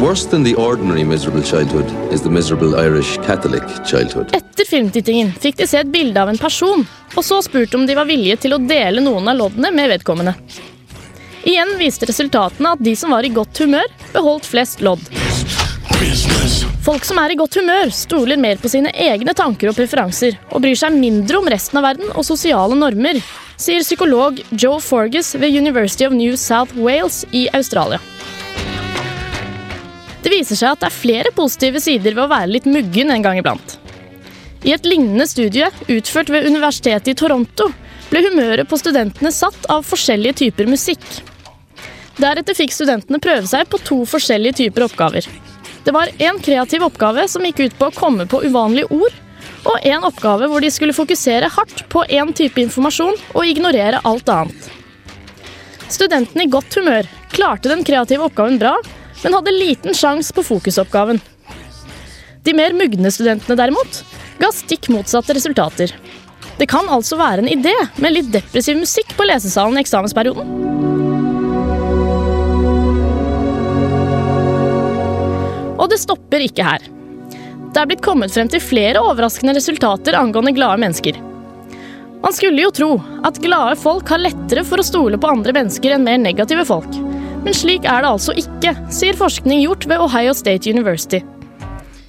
Worse 0.00 0.26
than 0.30 0.44
the 0.44 0.54
ordinary 0.56 1.04
miserable 1.04 1.42
childhood 1.42 1.90
is 2.12 2.22
the 2.22 2.30
miserable 2.30 2.74
Irish 2.80 3.18
Catholic 3.26 3.64
childhood. 3.86 4.32
Etter 4.36 4.64
filmtittingen 4.68 5.32
fikk 5.40 5.60
de 5.60 5.68
se 5.68 5.82
et 5.84 5.92
bilde 5.92 6.20
av 6.20 6.32
en 6.32 6.40
person, 6.40 6.86
og 7.14 7.24
så 7.24 7.42
spurte 7.44 7.76
om 7.76 7.86
de 7.86 7.96
var 7.96 8.08
villige 8.08 8.40
til 8.46 8.56
å 8.56 8.60
dele 8.62 9.04
noen 9.04 9.28
av 9.28 9.38
loddene 9.38 9.72
med 9.76 9.92
vedkommende. 9.92 10.34
Igjen 11.44 11.76
viste 11.78 12.08
resultatene 12.08 12.72
at 12.74 12.84
de 12.84 12.96
som 12.96 13.12
var 13.12 13.28
i 13.28 13.32
godt 13.32 13.60
humør, 13.60 13.92
beholdt 14.16 14.48
flest 14.48 14.80
lodd. 14.84 15.04
Folk 16.84 17.06
som 17.08 17.16
er 17.16 17.32
i 17.32 17.36
godt 17.40 17.56
humør, 17.56 17.88
stoler 17.96 18.36
mer 18.36 18.58
på 18.60 18.68
sine 18.68 18.90
egne 18.92 19.32
tanker 19.32 19.70
og 19.70 19.76
preferanser, 19.78 20.34
og 20.52 20.60
bryr 20.60 20.76
seg 20.76 20.92
mindre 20.92 21.38
om 21.38 21.46
resten 21.48 21.78
av 21.80 21.86
verden 21.86 22.10
og 22.12 22.26
sosiale 22.28 22.76
normer, 22.76 23.16
sier 23.56 23.80
psykolog 23.80 24.42
Joe 24.50 24.82
Forgus 24.84 25.32
ved 25.40 25.56
University 25.56 26.04
of 26.04 26.12
New 26.12 26.34
South 26.36 26.76
Wales 26.76 27.22
i 27.32 27.46
Australia. 27.56 28.02
Det 30.20 30.32
viser 30.32 30.60
seg 30.60 30.74
at 30.74 30.82
det 30.82 30.90
er 30.90 30.98
flere 30.98 31.32
positive 31.36 31.80
sider 31.80 32.12
ved 32.12 32.26
å 32.26 32.32
være 32.34 32.52
litt 32.52 32.68
muggen 32.68 33.14
en 33.14 33.24
gang 33.24 33.40
iblant. 33.40 33.78
I 34.64 34.76
et 34.76 34.84
lignende 34.84 35.24
studie 35.28 35.70
utført 35.88 36.32
ved 36.32 36.50
Universitetet 36.50 37.14
i 37.14 37.16
Toronto 37.16 37.70
ble 38.10 38.26
humøret 38.28 38.68
på 38.68 38.80
studentene 38.80 39.32
satt 39.32 39.70
av 39.72 39.88
forskjellige 39.88 40.42
typer 40.44 40.68
musikk. 40.68 41.04
Deretter 42.20 42.60
fikk 42.60 42.76
studentene 42.76 43.24
prøve 43.24 43.48
seg 43.48 43.72
på 43.72 43.80
to 43.88 44.02
forskjellige 44.08 44.60
typer 44.66 44.90
oppgaver. 44.90 45.32
Det 45.84 45.92
var 45.92 46.08
en 46.18 46.40
kreativ 46.40 46.82
oppgave 46.86 47.26
som 47.28 47.44
gikk 47.44 47.60
ut 47.60 47.76
på 47.78 47.90
å 47.90 47.94
komme 47.94 48.24
på 48.30 48.40
uvanlige 48.44 48.88
ord, 48.94 49.20
og 49.64 49.86
en 49.88 50.06
oppgave 50.08 50.48
hvor 50.48 50.64
de 50.64 50.70
skulle 50.72 50.96
fokusere 50.96 51.50
hardt 51.52 51.84
på 51.92 52.04
én 52.08 52.32
type 52.36 52.60
informasjon 52.60 53.16
og 53.34 53.46
ignorere 53.48 54.00
alt 54.08 54.28
annet. 54.32 54.70
Studentene 55.92 56.46
i 56.46 56.52
godt 56.52 56.78
humør 56.80 57.08
klarte 57.34 57.70
den 57.72 57.84
kreative 57.84 58.28
oppgaven 58.28 58.58
bra, 58.60 58.74
men 59.22 59.36
hadde 59.36 59.56
liten 59.56 59.96
sjanse 59.96 60.32
på 60.36 60.44
fokusoppgaven. 60.44 61.20
De 62.44 62.52
mer 62.56 62.76
mugne 62.76 63.12
studentene 63.12 63.56
derimot 63.56 64.02
ga 64.40 64.50
stikk 64.52 64.90
motsatte 64.92 65.36
resultater. 65.36 65.92
Det 66.58 66.68
kan 66.70 66.88
altså 66.92 67.18
være 67.20 67.44
en 67.44 67.50
idé 67.50 67.74
med 68.00 68.14
litt 68.14 68.32
depressiv 68.32 68.78
musikk 68.78 69.16
på 69.16 69.26
lesesalen 69.28 69.78
i 69.78 69.84
eksamensperioden. 69.84 70.93
Og 75.78 75.88
det 75.90 76.00
stopper 76.02 76.44
ikke 76.44 76.66
her. 76.66 76.84
Det 77.74 77.82
er 77.82 77.88
blitt 77.90 78.04
kommet 78.06 78.30
frem 78.34 78.50
til 78.50 78.62
flere 78.62 79.02
overraskende 79.02 79.56
resultater 79.56 80.14
angående 80.14 80.54
glade 80.54 80.78
mennesker. 80.82 81.18
Man 82.24 82.32
skulle 82.32 82.62
jo 82.62 82.70
tro 82.72 82.90
at 83.26 83.40
glade 83.42 83.74
folk 83.76 84.08
har 84.08 84.22
lettere 84.22 84.62
for 84.64 84.80
å 84.80 84.86
stole 84.86 85.18
på 85.20 85.28
andre 85.28 85.52
mennesker 85.56 85.96
enn 85.96 86.06
mer 86.06 86.20
negative 86.22 86.64
folk. 86.68 86.88
Men 87.44 87.56
slik 87.56 87.84
er 87.84 88.04
det 88.04 88.12
altså 88.14 88.32
ikke, 88.40 88.72
sier 88.94 89.18
forskning 89.18 89.60
gjort 89.66 89.84
ved 89.90 90.00
Ohio 90.00 90.32
State 90.38 90.70
University. 90.70 91.20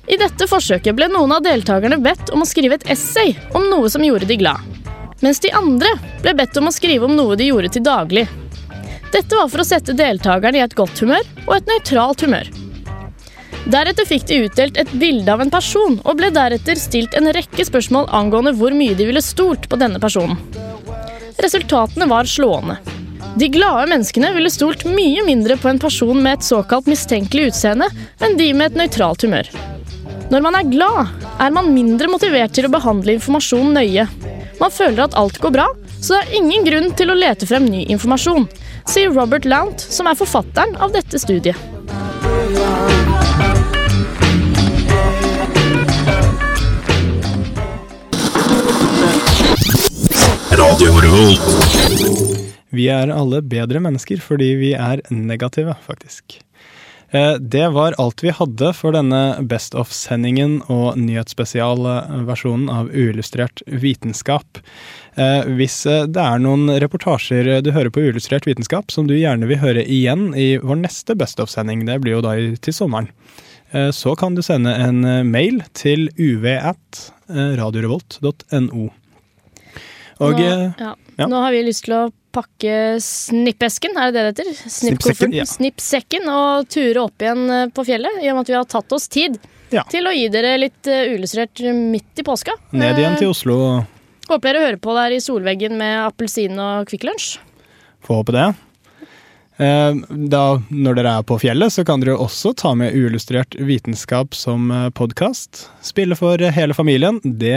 I 0.08 0.19
dette 0.21 0.47
forsøket 0.47 0.95
ble 0.95 1.10
noen 1.12 1.34
av 1.34 1.43
deltakerne 1.43 1.97
bedt 1.99 2.30
om 2.32 2.45
å 2.45 2.47
skrive 2.47 2.78
et 2.78 2.88
essay 2.93 3.34
om 3.58 3.65
noe 3.71 3.89
som 3.91 4.06
gjorde 4.06 4.30
de 4.30 4.38
glad. 4.39 4.62
Mens 5.25 5.41
de 5.41 5.51
andre 5.58 5.89
ble 6.21 6.36
bedt 6.38 6.62
om 6.62 6.69
å 6.69 6.75
skrive 6.75 7.10
om 7.10 7.15
noe 7.17 7.36
de 7.39 7.49
gjorde 7.49 7.73
til 7.73 7.84
daglig. 7.84 8.28
Dette 9.12 9.34
var 9.34 9.49
for 9.49 9.63
å 9.63 9.67
sette 9.67 9.97
deltakerne 9.97 10.62
i 10.62 10.63
et 10.63 10.78
godt 10.78 11.01
humør 11.01 11.25
og 11.47 11.58
et 11.58 11.73
nøytralt 11.73 12.23
humør. 12.28 12.64
Deretter 13.65 14.06
fikk 14.06 14.28
de 14.30 14.43
utdelt 14.45 14.75
et 14.78 14.91
bilde 15.01 15.32
av 15.34 15.41
en 15.41 15.49
person, 15.49 15.95
og 16.06 16.19
ble 16.19 16.30
deretter 16.34 16.78
stilt 16.78 17.15
en 17.17 17.32
rekke 17.34 17.65
spørsmål 17.65 18.12
angående 18.13 18.54
hvor 18.60 18.75
mye 18.78 18.93
de 18.97 19.08
ville 19.10 19.23
stolt 19.25 19.65
på 19.71 19.80
denne 19.82 19.97
personen. 20.01 20.38
Resultatene 21.41 22.06
var 22.10 22.30
slående. 22.30 22.78
De 23.36 23.49
glade 23.51 23.89
menneskene 23.89 24.30
ville 24.38 24.54
stolt 24.54 24.86
mye 24.88 25.25
mindre 25.25 25.58
på 25.60 25.67
en 25.71 25.82
person 25.82 26.21
med 26.21 26.38
et 26.38 26.45
såkalt 26.47 26.86
mistenkelig 26.88 27.49
utseende 27.49 27.89
enn 28.23 28.38
de 28.39 28.51
med 28.54 28.69
et 28.69 28.80
nøytralt 28.84 29.25
humør. 29.25 29.49
Når 30.32 30.45
man 30.45 30.60
er 30.60 30.69
glad, 30.69 31.12
er 31.41 31.58
man 31.58 31.73
mindre 31.73 32.08
motivert 32.10 32.54
til 32.56 32.69
å 32.69 32.73
behandle 32.73 33.17
informasjon 33.17 33.73
nøye. 33.75 34.06
Man 34.62 34.71
føler 34.71 35.08
at 35.08 35.17
alt 35.19 35.41
går 35.41 35.58
bra, 35.58 35.67
så 35.99 36.15
det 36.15 36.21
er 36.21 36.38
ingen 36.39 36.69
grunn 36.69 36.91
til 36.95 37.12
å 37.12 37.17
lete 37.17 37.49
frem 37.49 37.65
ny 37.67 37.84
informasjon, 37.89 38.45
sier 38.88 39.12
Robert 39.13 39.49
Lount, 39.49 39.82
som 39.82 40.08
er 40.08 40.21
forfatteren 40.21 40.78
av 40.78 40.93
dette 40.95 41.19
studiet. 41.19 41.58
Radio 50.65 50.89
Revolt. 50.97 51.41
Vi 52.73 52.88
er 52.89 53.12
alle 53.13 53.41
bedre 53.45 53.78
mennesker 53.84 54.17
fordi 54.23 54.47
vi 54.58 54.71
er 54.73 55.04
negative, 55.13 55.75
faktisk. 55.86 56.39
Eh, 57.13 57.36
Det 57.38 57.67
var 57.75 57.93
alt 58.01 58.23
vi 58.25 58.34
hadde 58.34 58.71
for 58.73 58.95
denne 58.95 59.45
Best 59.45 59.78
of-sendingen 59.78 60.58
og 60.73 60.97
nyhetsspesialversjonen 60.97 62.71
av 62.73 62.89
Uillustrert 62.89 63.62
vitenskap. 63.67 64.58
Eh, 65.13 65.45
Hvis 65.54 65.86
eh, 65.86 66.08
det 66.10 66.25
er 66.25 66.41
noen 66.41 66.65
reportasjer 66.82 67.62
du 67.62 67.69
hører 67.75 67.93
på 67.93 68.01
Uillustrert 68.08 68.49
vitenskap 68.49 68.89
som 68.91 69.06
du 69.06 69.13
gjerne 69.13 69.45
vil 69.51 69.62
høre 69.62 69.86
igjen 69.86 70.32
i 70.34 70.56
vår 70.58 70.82
neste 70.82 71.13
Best 71.13 71.39
of-sending, 71.39 71.86
det 71.86 72.01
blir 72.01 72.17
jo 72.17 72.25
da 72.25 72.36
til 72.58 72.73
sommeren, 72.73 73.13
så 73.91 74.13
kan 74.15 74.36
du 74.38 74.41
sende 74.45 74.71
en 74.80 75.01
mail 75.30 75.58
til 75.75 76.08
uv 76.15 76.45
at 76.56 77.10
eh, 77.30 77.58
radiorevolt.no. 77.60 78.89
Og 80.23 80.38
nå, 80.38 80.45
eh, 80.45 80.69
ja. 80.80 80.93
ja. 81.19 81.28
nå 81.28 81.41
har 81.43 81.51
vi 81.56 81.65
lyst 81.67 81.86
til 81.88 81.97
å 81.97 82.04
pakke 82.36 82.99
snippesken, 83.04 83.95
er 83.95 84.12
det 84.12 84.15
det 84.15 84.23
det 84.25 84.45
heter? 84.45 84.71
Snippsekken, 84.71 85.36
ja. 85.36 85.45
Snippsekken, 85.47 86.30
og 86.32 86.69
ture 86.71 87.04
opp 87.04 87.23
igjen 87.23 87.43
eh, 87.49 87.67
på 87.75 87.86
fjellet, 87.88 88.21
i 88.23 88.32
og 88.32 88.38
med 88.38 88.45
at 88.45 88.51
vi 88.51 88.58
har 88.60 88.71
tatt 88.75 88.95
oss 88.95 89.08
tid 89.12 89.39
til 89.91 90.08
å 90.08 90.13
gi 90.13 90.28
dere 90.32 90.54
litt 90.60 90.88
uh, 90.88 91.01
uillustrert 91.12 91.60
midt 91.75 92.21
i 92.21 92.23
påska. 92.23 92.56
ned 92.71 92.99
igjen 93.01 93.17
til 93.19 93.34
Oslo. 93.34 93.58
Eh, 93.73 93.91
Håper 94.30 94.51
dere 94.51 94.63
hører 94.65 94.80
på 94.82 94.93
der 94.97 95.15
i 95.15 95.21
solveggen 95.21 95.75
med 95.78 95.99
appelsin 96.06 96.58
og 96.62 96.88
Kvikk 96.89 97.06
Lunsj. 97.10 97.36
Får 98.06 98.21
håpe 98.21 98.36
det. 98.36 98.47
Eh, 99.58 99.96
Da, 100.32 100.44
når 100.70 100.98
dere 101.00 101.13
er 101.20 101.24
på 101.28 101.38
fjellet, 101.39 101.72
så 101.72 101.86
kan 101.88 102.02
dere 102.04 102.18
også 102.20 102.52
ta 102.60 102.74
med 102.76 102.96
uillustrert 102.96 103.56
vitenskap 103.56 104.36
som 104.36 104.68
podkast. 104.98 105.65
Spille 105.86 106.18
for 106.20 106.38
hele 106.58 106.76
familien. 106.76 107.22
Det, 107.24 107.56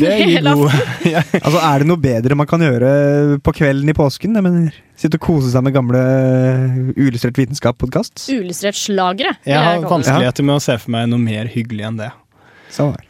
det 0.00 0.14
gir 0.28 0.46
god 0.46 0.70
ja. 1.14 1.24
Altså, 1.40 1.58
Er 1.58 1.82
det 1.82 1.90
noe 1.90 2.02
bedre 2.02 2.38
man 2.38 2.46
kan 2.50 2.62
gjøre 2.62 2.92
på 3.42 3.56
kvelden 3.58 3.90
i 3.90 3.96
påsken? 3.98 4.38
Jeg 4.38 4.46
mener, 4.46 4.80
Sitte 5.02 5.18
og 5.18 5.24
kose 5.24 5.50
seg 5.50 5.64
med 5.66 5.74
gamle 5.74 6.00
uillustrert 6.94 7.38
vitenskap-podkast? 7.40 8.28
Uillustrert 8.30 8.78
slagere. 8.78 9.34
Jeg 9.48 9.58
har 9.58 9.82
vanskeligheter 9.82 10.46
med 10.46 10.60
å 10.60 10.62
se 10.62 10.76
for 10.78 10.94
meg 10.94 11.08
noe 11.10 11.22
mer 11.22 11.50
hyggelig 11.50 11.88
enn 11.90 11.98
det. 12.04 12.12
Sånn 12.72 12.94
er 12.94 13.08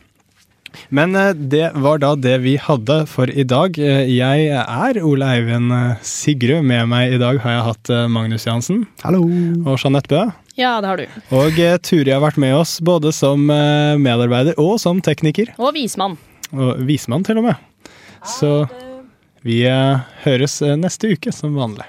Men 0.91 1.15
eh, 1.17 1.33
det 1.35 1.71
var 1.83 2.01
da 2.03 2.13
det 2.17 2.39
vi 2.45 2.57
hadde 2.61 3.03
for 3.11 3.31
i 3.31 3.45
dag. 3.49 3.79
Eh, 3.79 4.05
Jeg 4.13 4.49
er 4.53 5.01
Ole 5.05 5.29
Eivind 5.37 5.73
eh, 5.77 6.01
Sigrud. 6.07 6.65
Med 6.69 6.89
meg 6.91 7.15
i 7.17 7.21
dag 7.23 7.41
har 7.45 7.57
jeg 7.57 7.67
hatt 7.69 7.93
Magnus 8.13 8.47
Jansen. 8.49 8.85
Hallo. 9.05 9.23
Og 9.67 9.77
Jeanette 9.81 10.13
Bø. 10.13 10.23
Ja, 10.59 10.75
det 10.85 10.91
har 10.91 11.01
du. 11.01 11.07
Og 11.33 11.57
Turi 11.87 12.13
har 12.13 12.21
vært 12.21 12.37
med 12.43 12.53
oss 12.59 12.77
både 12.85 13.09
som 13.17 13.47
medarbeider 13.49 14.59
og 14.61 14.75
som 14.83 15.01
tekniker. 15.01 15.55
Og 15.57 15.73
vismann. 15.79 16.19
Og 16.53 16.83
vismann 16.85 17.25
til 17.25 17.41
og 17.41 17.47
med. 17.49 17.89
Så 18.29 18.51
vi 19.43 19.63
høres 20.27 20.61
neste 20.77 21.15
uke 21.17 21.33
som 21.33 21.57
vanlig. 21.57 21.89